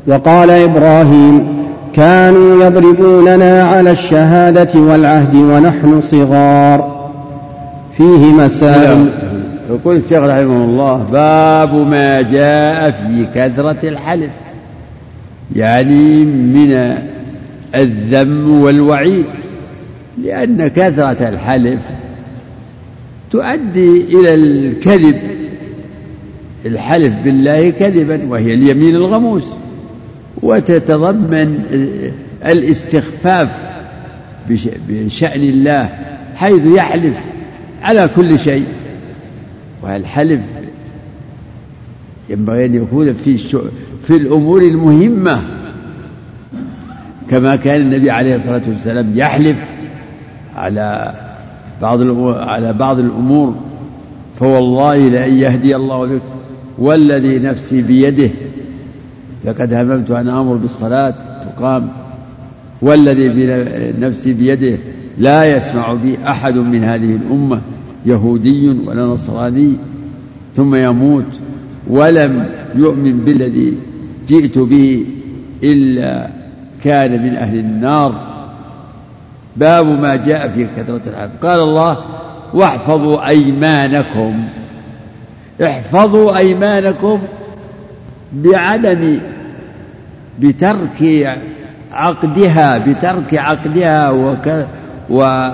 [0.07, 1.47] وقال إبراهيم
[1.93, 6.93] كانوا يضربوننا على الشهادة والعهد ونحن صغار.
[7.97, 9.09] فيه مسائل
[9.69, 14.31] يقول الشيخ رحمه الله باب ما جاء في كثرة الحلف
[15.55, 16.97] يعني من
[17.75, 19.25] الذم والوعيد
[20.23, 21.81] لأن كثرة الحلف
[23.31, 25.17] تؤدي إلى الكذب
[26.65, 29.45] الحلف بالله كذبا وهي اليمين الغموس
[30.41, 31.59] وتتضمن
[32.45, 33.49] الاستخفاف
[34.89, 35.89] بشأن الله
[36.35, 37.19] حيث يحلف
[37.83, 38.65] على كل شيء.
[39.83, 40.41] والحلف
[42.29, 43.37] ينبغي أن يكون في
[44.03, 45.41] في الأمور المهمة
[47.29, 49.65] كما كان النبي عليه الصلاة والسلام يحلف
[50.55, 51.13] على
[51.81, 52.01] بعض
[52.37, 53.55] على بعض الأمور
[54.39, 56.21] فوالله لأن يهدي الله بك
[56.77, 58.29] والذي نفسي بيده
[59.45, 61.89] لقد هممت أن أمر بالصلاة تقام
[62.81, 63.45] والذي
[63.99, 64.77] نفسي بيده
[65.17, 67.61] لا يسمع بي أحد من هذه الأمة.
[68.05, 69.77] يهودي ولا نصراني
[70.55, 71.39] ثم يموت
[71.87, 73.77] ولم يؤمن بالذي
[74.27, 75.05] جئت به
[75.63, 76.29] إلا
[76.83, 78.33] كان من أهل النار.
[79.57, 81.97] باب ما جاء في كثرة الحلف قال الله
[82.53, 84.43] واحفظوا أيمانكم.
[85.63, 87.19] احفظوا أيمانكم
[88.33, 89.19] بعدم
[90.39, 91.29] بترك
[91.91, 94.67] عقدها بترك عقدها وك
[95.09, 95.49] و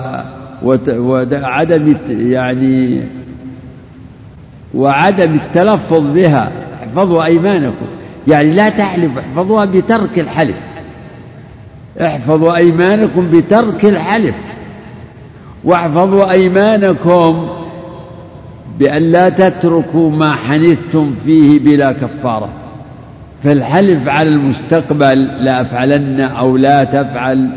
[0.62, 3.02] وعدم يعني
[4.74, 6.52] وعدم التلفظ بها.
[6.82, 7.86] احفظوا أيمانكم.
[8.28, 10.56] يعني لا تحلف احفظوها بترك الحلف.
[12.00, 14.36] احفظوا أيمانكم بترك الحلف.
[15.64, 17.48] واحفظوا أيمانكم
[18.78, 22.48] بأن لا تتركوا ما حنثتم فيه بلا كفارة.
[23.44, 27.50] فالحلف على المستقبل لا أفعلن أو لا تفعل.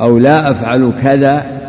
[0.00, 1.60] أو لا أفعل كذا.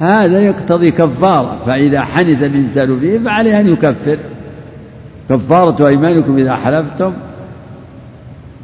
[0.00, 4.18] هذا يقتضي كفارة فإذا حنث الإنسان فيه فعليه أن يكفر.
[5.28, 7.12] كفارة أيمانكم إذا حلفتم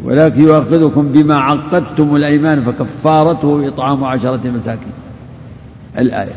[0.04, 4.92] ولكن يؤاخذكم بما عقدتم الأيمان فكفارته إطعام عشرة مساكين.
[5.98, 6.32] الآية.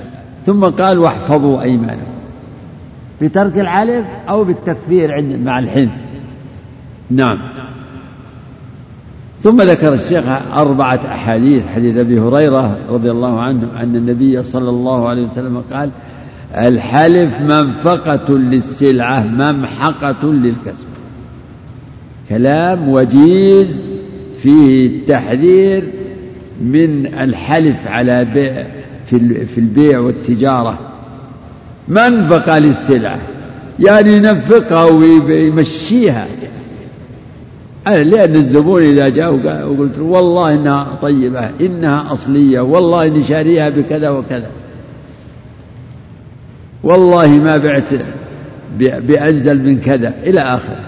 [0.45, 2.17] ثم قال واحفظوا أيمانكم.
[3.21, 5.97] بترك العلف أو بالتكفير عند مع الحنث.
[7.09, 7.39] نعم.
[9.43, 10.23] ثم ذكر الشيخ
[10.55, 15.89] أربعة أحاديث حديث أبي هريرة رضي الله عنه أن النبي صلى الله عليه وسلم قال
[16.55, 20.85] الحلف منفقة للسلعة ممحقة للكسب.
[22.29, 23.87] كلام وجيز
[24.39, 25.83] فيه التحذير
[26.61, 28.65] من الحلف على بيع
[29.45, 30.79] في البيع والتجارة.
[31.87, 33.19] منفقة للسلعة
[33.79, 36.27] يعني ينفقها ويمشيها.
[37.95, 39.33] لأن الزبون إذا جاء
[39.67, 44.49] وقلت له والله إنها طيبة إنها أصلية والله إني شاريها بكذا وكذا.
[46.83, 47.89] والله ما بعت
[48.79, 50.79] بأنزل من كذا إلى آخره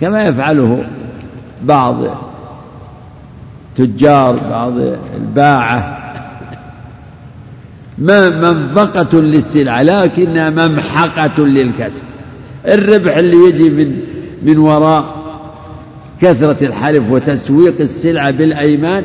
[0.00, 0.84] كما يفعله
[1.62, 1.96] بعض
[3.76, 4.72] تجار بعض
[5.16, 5.98] الباعة.
[7.98, 12.02] ما منفقة للسلعة لكنها ممحقة للكسب.
[12.66, 14.00] الربح اللي يجي من
[14.42, 15.19] من وراء
[16.22, 19.04] كثرة الحلف وتسويق السلعة بالأيمان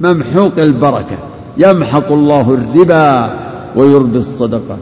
[0.00, 1.18] ممحوق البركة.
[1.56, 3.38] يمحق الله الربا
[3.76, 4.78] ويربي الصدقة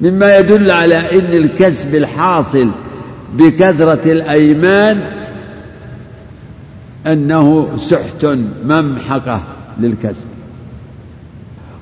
[0.00, 2.70] مما يدل على أن الكسب الحاصل
[3.34, 5.00] بكثرة الأيمان
[7.06, 8.26] أنه سحت
[8.64, 9.42] ممحقة
[9.80, 10.26] للكسب.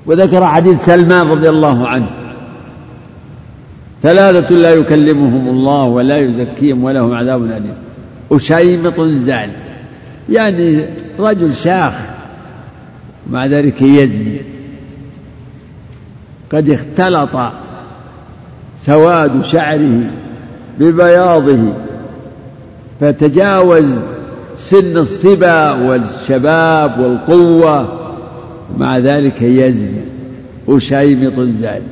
[0.07, 2.11] وذكر حديث سلمان رضي الله عنه.
[4.03, 7.74] ثلاثة لا يكلمهم الله ولا يزكيهم ولهم عذاب أليم.
[8.32, 9.51] أشيمط زال
[10.30, 10.86] يعني
[11.18, 11.94] رجل شاخ
[13.30, 14.40] مع ذلك يزني.
[16.53, 17.53] قد اختلط
[18.78, 20.11] سواد شعره
[20.78, 21.72] ببياضه
[23.01, 23.99] فتجاوز
[24.57, 27.99] سن الصبا والشباب والقوة
[28.76, 30.01] مع ذلك يزني.
[30.66, 31.82] وشيمط زال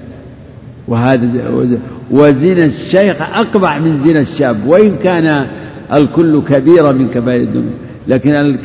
[0.88, 1.50] وهذا
[2.10, 5.46] وزنا الشيخ أقبح من زنا الشاب وإن كان
[5.92, 7.72] الكل كبيرة من كبائر الذنوب.
[8.08, 8.58] لكن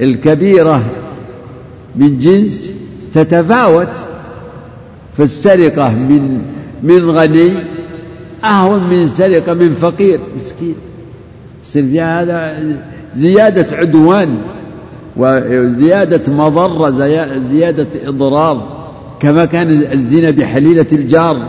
[0.00, 0.90] الكبيرة
[1.96, 2.72] من جنس
[3.14, 3.88] تتفاوت
[5.18, 6.42] فالسرقة من
[6.82, 7.52] من غني
[8.44, 10.74] أهون من سرقة من فقير مسكين.
[11.64, 12.56] يصير في هذا
[13.14, 14.38] زيادة عدوان
[15.16, 16.90] وزيادة مضرة
[17.50, 18.81] زيادة إضرار.
[19.22, 21.48] كما كان الزنا بحليلة الجار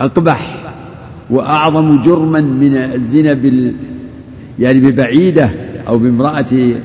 [0.00, 0.64] أقبح
[1.30, 3.74] وأعظم جرما من الزنا بال
[4.58, 5.50] يعني ببعيدة
[5.88, 6.80] أو بامرأة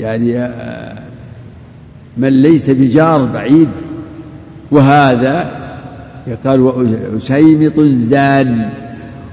[0.00, 0.98] يعني آه،
[2.16, 3.68] من ليس بجار بعيد.
[4.70, 5.50] وهذا
[6.26, 6.60] يقال
[7.14, 8.70] وسيمط زان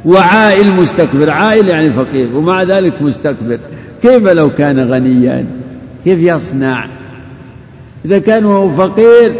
[0.05, 3.59] وعائل مستكبر عائل يعني فقير ومع ذلك مستكبر.
[4.01, 5.45] كيف لو كان غنيا؟
[6.05, 7.00] كيف يصنع؟
[8.05, 9.33] إذا كان هو فقير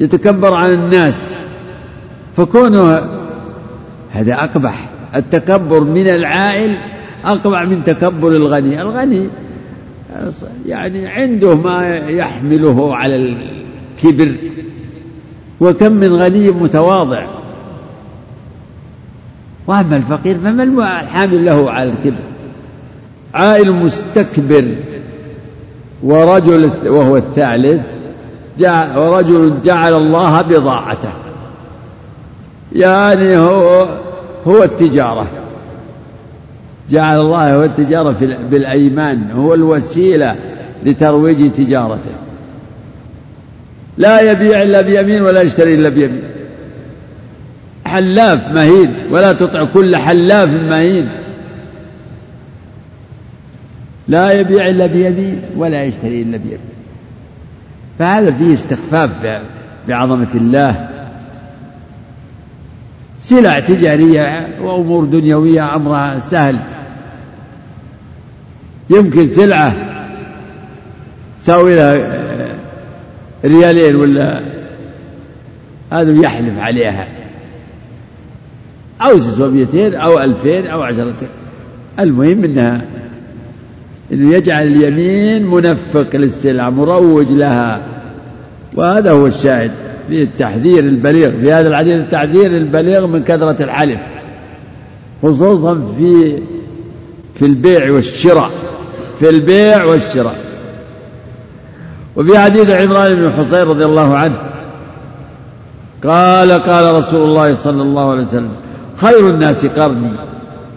[0.00, 1.34] يتكبر على الناس
[2.36, 3.08] فكونه
[4.10, 6.78] هذا أقبح التكبر من العائل
[7.24, 9.28] أقبح من تكبر الغني الغني
[10.66, 14.34] يعني عنده ما يحمله على الكبر
[15.60, 17.26] وكم من غني متواضع.
[19.66, 20.62] وأما الفقير فما
[21.00, 22.22] الحامل له على الكبر؟
[23.34, 24.64] عائل مستكبر.
[26.04, 27.80] ورجل وهو الثالث
[28.58, 31.12] جعل ورجل جعل الله بضاعته.
[32.72, 33.88] يعني هو
[34.46, 35.26] هو التجارة.
[36.90, 38.16] جعل الله هو التجارة
[38.50, 40.36] بالأيمان هو الوسيلة
[40.84, 42.10] لترويج تجارته.
[43.98, 46.22] لا يبيع إلا بيمين ولا يشتري إلا بيمين.
[47.86, 51.08] حلاف مهين ولا تطع كل حلاف مهين.
[54.08, 56.58] لا يبيع إلا بيمين ولا يشتري إلا بيمين
[57.98, 59.10] فهذا فيه استخفاف
[59.88, 60.88] بعظمة الله.
[63.18, 66.58] سلع تجارية وأمور دنيوية أمرها سهل.
[68.90, 69.74] يمكن سلعة
[71.40, 72.56] تساوي لها
[73.44, 74.40] ريالين ولا؟
[75.92, 77.08] هذا يحلف عليها.
[79.00, 81.28] أو تسوى مئتين أو ألفين أو عشرتين
[81.98, 82.84] المهم أنها
[84.12, 87.80] أنه يجعل اليمين منفق للسلعة مروج لها.
[88.74, 89.70] وهذا هو الشاهد
[90.08, 94.00] في التحذير البليغ في هذا الحديث التحذير البليغ من كثرة الحلف
[95.22, 96.38] خصوصا في
[97.34, 98.50] في البيع والشراء
[99.20, 100.38] في البيع والشراء.
[102.16, 104.36] وفي حديث عمران بن حصين رضي الله عنه
[106.04, 108.52] قال قال رسول الله صلى الله عليه وسلم
[108.96, 110.10] خير الناس قرني.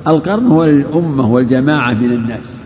[0.07, 2.61] القرن هو الأمة والجماعة من الناس.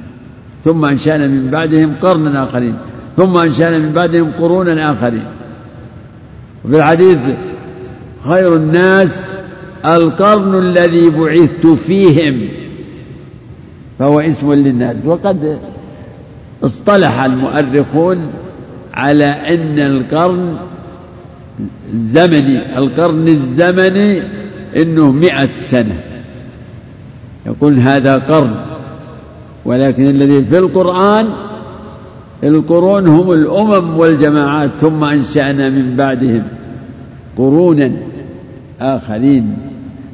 [0.64, 2.76] ثم أنشأنا من بعدهم قرنا آخرين
[3.18, 5.26] ثم أنشأنا من بعدهم قرونا آخرين.
[6.66, 7.20] وفي الحديث
[8.28, 9.26] خير الناس
[9.86, 12.48] القرن الذي بعثت فيهم
[14.00, 14.98] فهو اسم للناس.
[15.06, 15.60] وقد
[16.64, 18.28] اصطلح المؤرخون
[18.94, 20.58] على أن القرن
[21.94, 24.24] الزمني القرن الزمني
[24.76, 26.00] إنه مئة سنة.
[27.46, 28.56] يقول هذا قرن
[29.66, 31.28] ولكن الذي في القرآن
[32.44, 36.44] القرون هم الأمم والجماعات ثم أنشأنا من بعدهم
[37.38, 37.92] قرونا
[38.82, 39.58] آخرين.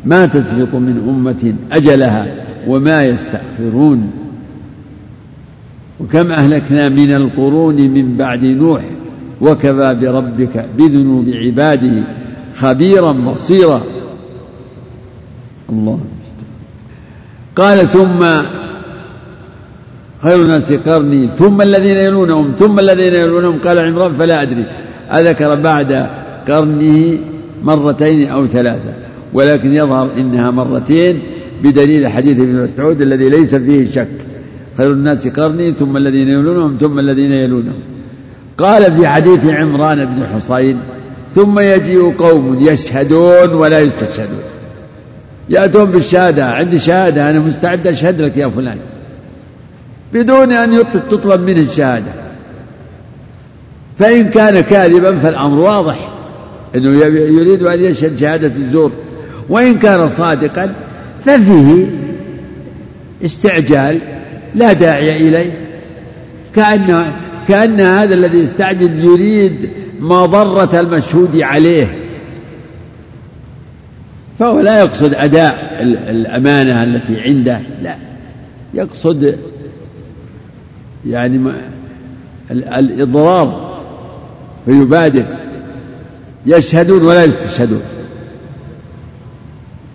[0.06, 2.28] ما تسبق من أمة أجلها
[2.68, 4.12] وما يستأخرون.
[6.00, 8.82] وكم أهلكنا من القرون من بعد نوح
[9.42, 12.04] وكفى بربك بذنوب عباده
[12.56, 13.82] خبيرا بصيرا.
[15.70, 16.00] الله
[17.56, 18.26] قال ثم
[20.24, 21.30] خير الناس قرني.
[21.38, 23.60] ثم الذين يلونهم ثم الذين يلونهم.
[23.60, 24.66] قال عمران فلا أدري.
[25.12, 26.08] أذكر بعد
[26.48, 27.18] قرنه
[27.64, 28.94] مرتين أو ثلاثة
[29.34, 31.20] ولكن يظهر إنها مرتين
[31.64, 34.08] بدليل حديث ابن مسعود الذي ليس فيه شك.
[34.78, 37.80] خير الناس قرني ثم الذين يلونهم ثم الذين يلونهم.
[38.58, 40.78] قال في حديث عمران بن حصين
[41.36, 44.44] ثم يجيء قوم يشهدون ولا يستشهدون.
[45.50, 48.78] يأتون بالشهادة عندي شهادة أنا مستعد أشهد لك يا فلان.
[50.14, 52.12] بدون أن تطلب منه الشهادة
[54.00, 56.10] فإن كان كاذبا فالأمر واضح.
[56.76, 58.92] أنه يريد أن يشهد شهادة الزور.
[59.50, 60.74] وإن كان صادقا
[61.26, 61.86] ففيه
[63.26, 64.02] استعجال
[64.56, 65.52] لا داعي إليه.
[66.56, 67.12] كأن
[67.48, 71.98] كأن هذا الذي استعجل يريد مضرة المشهود عليه.
[74.40, 75.78] فهو لا يقصد أداء
[76.10, 77.96] الأمانة التي عنده لا.
[78.74, 79.38] يقصد
[81.10, 81.52] يعني
[82.52, 83.80] الإضرار
[84.66, 85.24] فيبادر.
[86.46, 87.82] يشهدون ولا يستشهدون.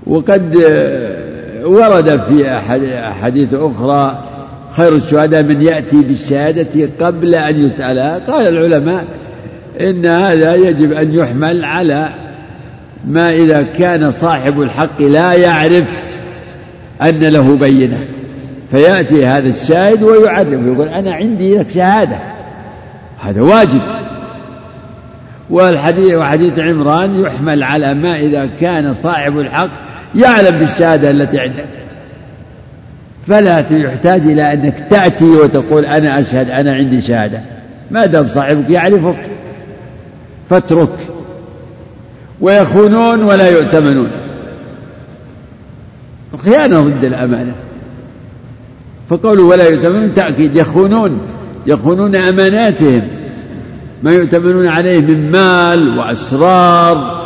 [0.06, 0.56] وقد
[1.64, 2.50] ورد في
[3.08, 4.28] أحاديث أخرى
[4.76, 8.18] خير الشهداء من يأتي بالشهادة قبل أن يسألها.
[8.18, 9.04] قال العلماء
[9.80, 12.08] إن هذا يجب أن يحمل على
[13.08, 16.04] ما إذا كان صاحب الحق لا يعرف
[17.02, 18.06] أن له بينة.
[18.72, 22.18] فيأتي هذا الشاهد ويعرف يقول أنا عندي لك شهادة.
[23.20, 23.80] هذا واجب.
[25.50, 29.70] والحديث وحديث عمران يحمل على ما إذا كان صاحب الحق
[30.14, 31.64] يعلم بالشهادة التي عندك.
[33.26, 37.40] فلا يحتاج إلى أنك تأتي وتقول أنا أشهد أنا عندي شهادة.
[37.90, 39.18] ما دام صاحبك يعرفك
[40.50, 40.98] فاترك.
[42.40, 44.10] ويخونون ولا يؤتمنون.
[46.34, 47.54] الخيانة ضد الأمانة.
[49.09, 51.20] فقولوا ولا يؤتمنون تأكيد يخونون
[51.66, 53.09] يخونون أماناتهم
[54.03, 57.22] ما يؤتمنون عليه من مال وأسرار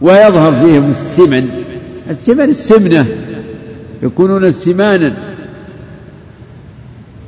[0.00, 1.48] ويظهر فيهم السمن
[2.10, 3.06] السمن السمنة
[4.02, 5.14] يكونون سمانا.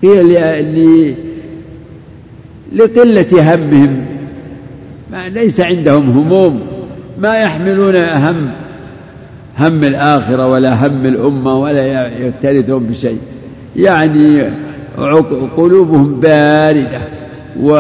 [0.03, 1.17] هي
[2.73, 4.05] لقلة همهم
[5.13, 6.67] ما ليس عندهم هموم
[7.19, 8.51] ما يحملون هم
[9.59, 13.19] هم الآخرة ولا هم الأمة ولا يكترثون بشيء.
[13.77, 14.43] يعني
[15.57, 17.01] قلوبهم باردة
[17.63, 17.75] و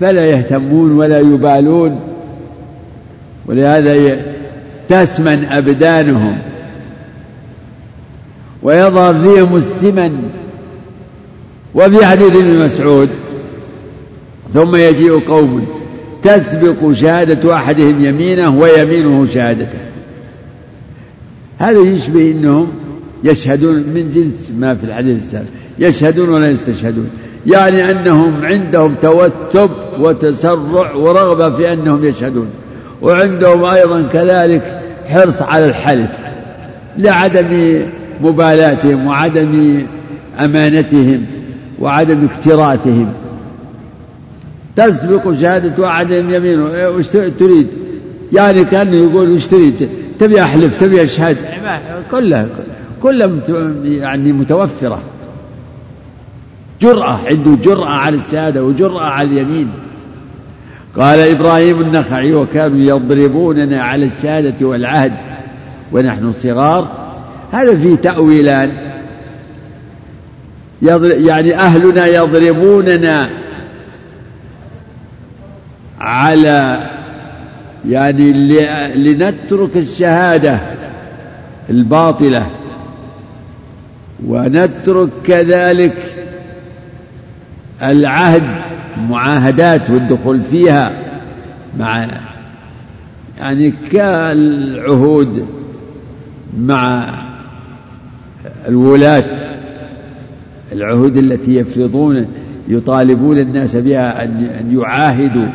[0.00, 2.00] فلا يهتمون ولا يبالون.
[3.46, 4.16] ولهذا
[4.88, 6.38] تسمن أبدانهم.
[8.62, 10.30] ويظهر فيهم السمن
[11.74, 13.08] وفي حديث ابن مسعود
[14.54, 15.66] ثم يجيء قوم
[16.24, 19.78] تسبق شهادة أحدهم يمينه ويمينه شهادته.
[21.58, 22.68] هذا يشبه أنهم
[23.24, 25.46] يشهدون من جنس ما في الحديث السابق.
[25.78, 27.10] يشهدون ولا يستشهدون.
[27.46, 32.46] يعني أنهم عندهم توتب وتسرع ورغبة في أنهم يشهدون.
[33.02, 36.18] وعندهم أيضا كذلك حرص على الحلف
[36.98, 37.80] لعدم
[38.22, 39.82] مبالاتهم وعدم
[40.40, 41.26] أمانتهم
[41.78, 43.12] وعدم اكتراثهم.
[44.76, 47.68] تسبق شهادة أحدهم يمينه وش تريد؟
[48.32, 51.36] يعني كان يقول وش تريد؟ تبي أحلف تبي أشهد؟
[52.10, 52.48] كلها
[53.02, 53.30] كلها
[53.84, 54.98] يعني متوفرة.
[56.80, 59.68] جرأة عنده جرأة على الشهادة وجرأة على اليمين.
[60.96, 65.12] قال إبراهيم النخعي وكانوا يضربوننا على الشهادة والعهد
[65.92, 66.88] ونحن صغار.
[67.52, 68.70] هذا فيه تأويلان.
[70.82, 73.30] يعني أهلنا يضربوننا
[76.04, 76.90] على
[77.88, 78.32] يعني
[78.94, 80.60] لنترك الشهادة
[81.70, 82.46] الباطلة
[84.26, 85.96] ونترك كذلك
[87.82, 88.42] العهد
[88.96, 90.92] المعاهدات والدخول فيها
[91.78, 92.06] مع
[93.40, 95.46] يعني كالعهود
[96.58, 97.14] مع
[98.68, 99.36] الولاة
[100.72, 102.26] العهود التي يفرضون
[102.68, 105.46] يطالبون الناس بها أن يعاهدوا.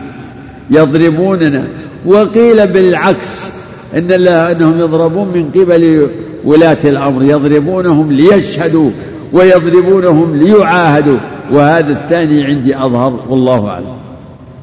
[0.71, 1.67] يضربوننا.
[2.05, 3.51] وقيل بالعكس
[3.97, 6.09] إن أنهم يضربون من قبل
[6.45, 8.89] ولاة الأمر يضربونهم ليشهدوا
[9.33, 11.17] ويضربونهم ليعاهدوا.
[11.51, 13.85] وهذا الثاني عندي أظهر والله أعلم.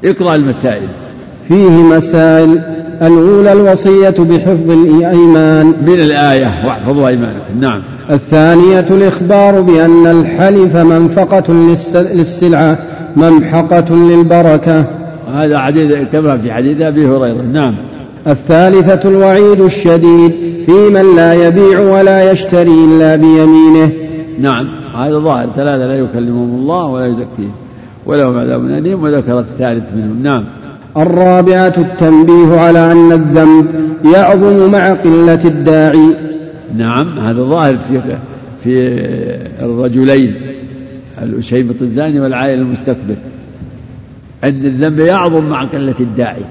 [0.05, 0.89] اقرأ المسائل.
[1.49, 2.61] فيه مسائل
[3.03, 5.67] الأولى الوصية بحفظ الأيمان.
[5.87, 7.61] من الآية واحفظوا أيمانكم.
[7.61, 7.83] نعم.
[8.11, 11.53] الثانية الإخبار بأن الحلف منفقة
[12.15, 12.79] للسلعة
[13.17, 15.06] ممحقة للبركة.
[15.37, 17.43] هذا حديث كما في حديث أبي هريرة.
[17.43, 17.75] نعم.
[18.27, 20.33] الثالثة الوعيد الشديد
[20.67, 23.93] في من لا يبيع ولا يشتري إلا بيمينه.
[24.41, 24.67] نعم.
[24.97, 25.49] هذا ظاهر.
[25.57, 27.53] ثلاثة لا يكلمهم الله ولا يزكيهم
[28.07, 30.23] ولهم عذاب أليم وذكر الثالث منهم.
[30.23, 30.45] نعم.
[30.97, 33.67] الرابعة التنبيه على أن الذنب
[34.15, 36.15] يعظم مع قلة الداعي.
[36.77, 37.19] نعم.
[37.19, 38.01] هذا ظاهر في
[38.61, 38.75] في
[39.63, 40.35] الرجلين
[41.23, 43.17] الأشيمط الزاني والعائل المستكبر.
[44.45, 46.43] أن الذنب يعظم مع قلة الداعي.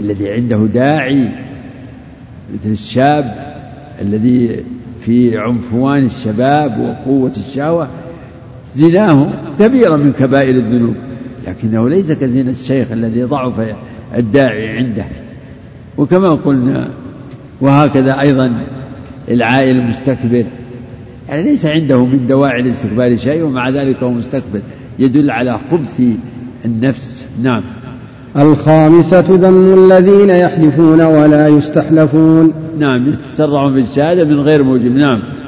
[0.00, 1.28] الذي عنده داعي
[2.54, 3.54] مثل الشاب
[4.00, 4.64] الذي
[5.00, 7.88] في عنفوان الشباب وقوة الشهوة
[8.74, 10.94] زناه كبيرة من كبائر الذنوب.
[11.46, 13.74] لكنه ليس كزنا الشيخ الذي ضعف
[14.16, 15.04] الداعي عنده.
[15.98, 16.88] وكما قلنا
[17.60, 18.52] وهكذا أيضا
[19.28, 20.44] العائل المستكبر.
[21.28, 24.60] يعني ليس عنده من دواعي الاستكبار شيء ومع ذلك هو مستكبر.
[24.98, 26.02] يدل على خبث
[26.64, 27.28] النفس.
[27.42, 27.62] نعم.
[28.36, 32.52] الخامسة ذم الذين يحلفون ولا يستحلفون.
[32.78, 33.08] نعم.
[33.08, 34.96] يتسرعون بالشهادة من غير موجب.
[34.96, 35.39] نعم.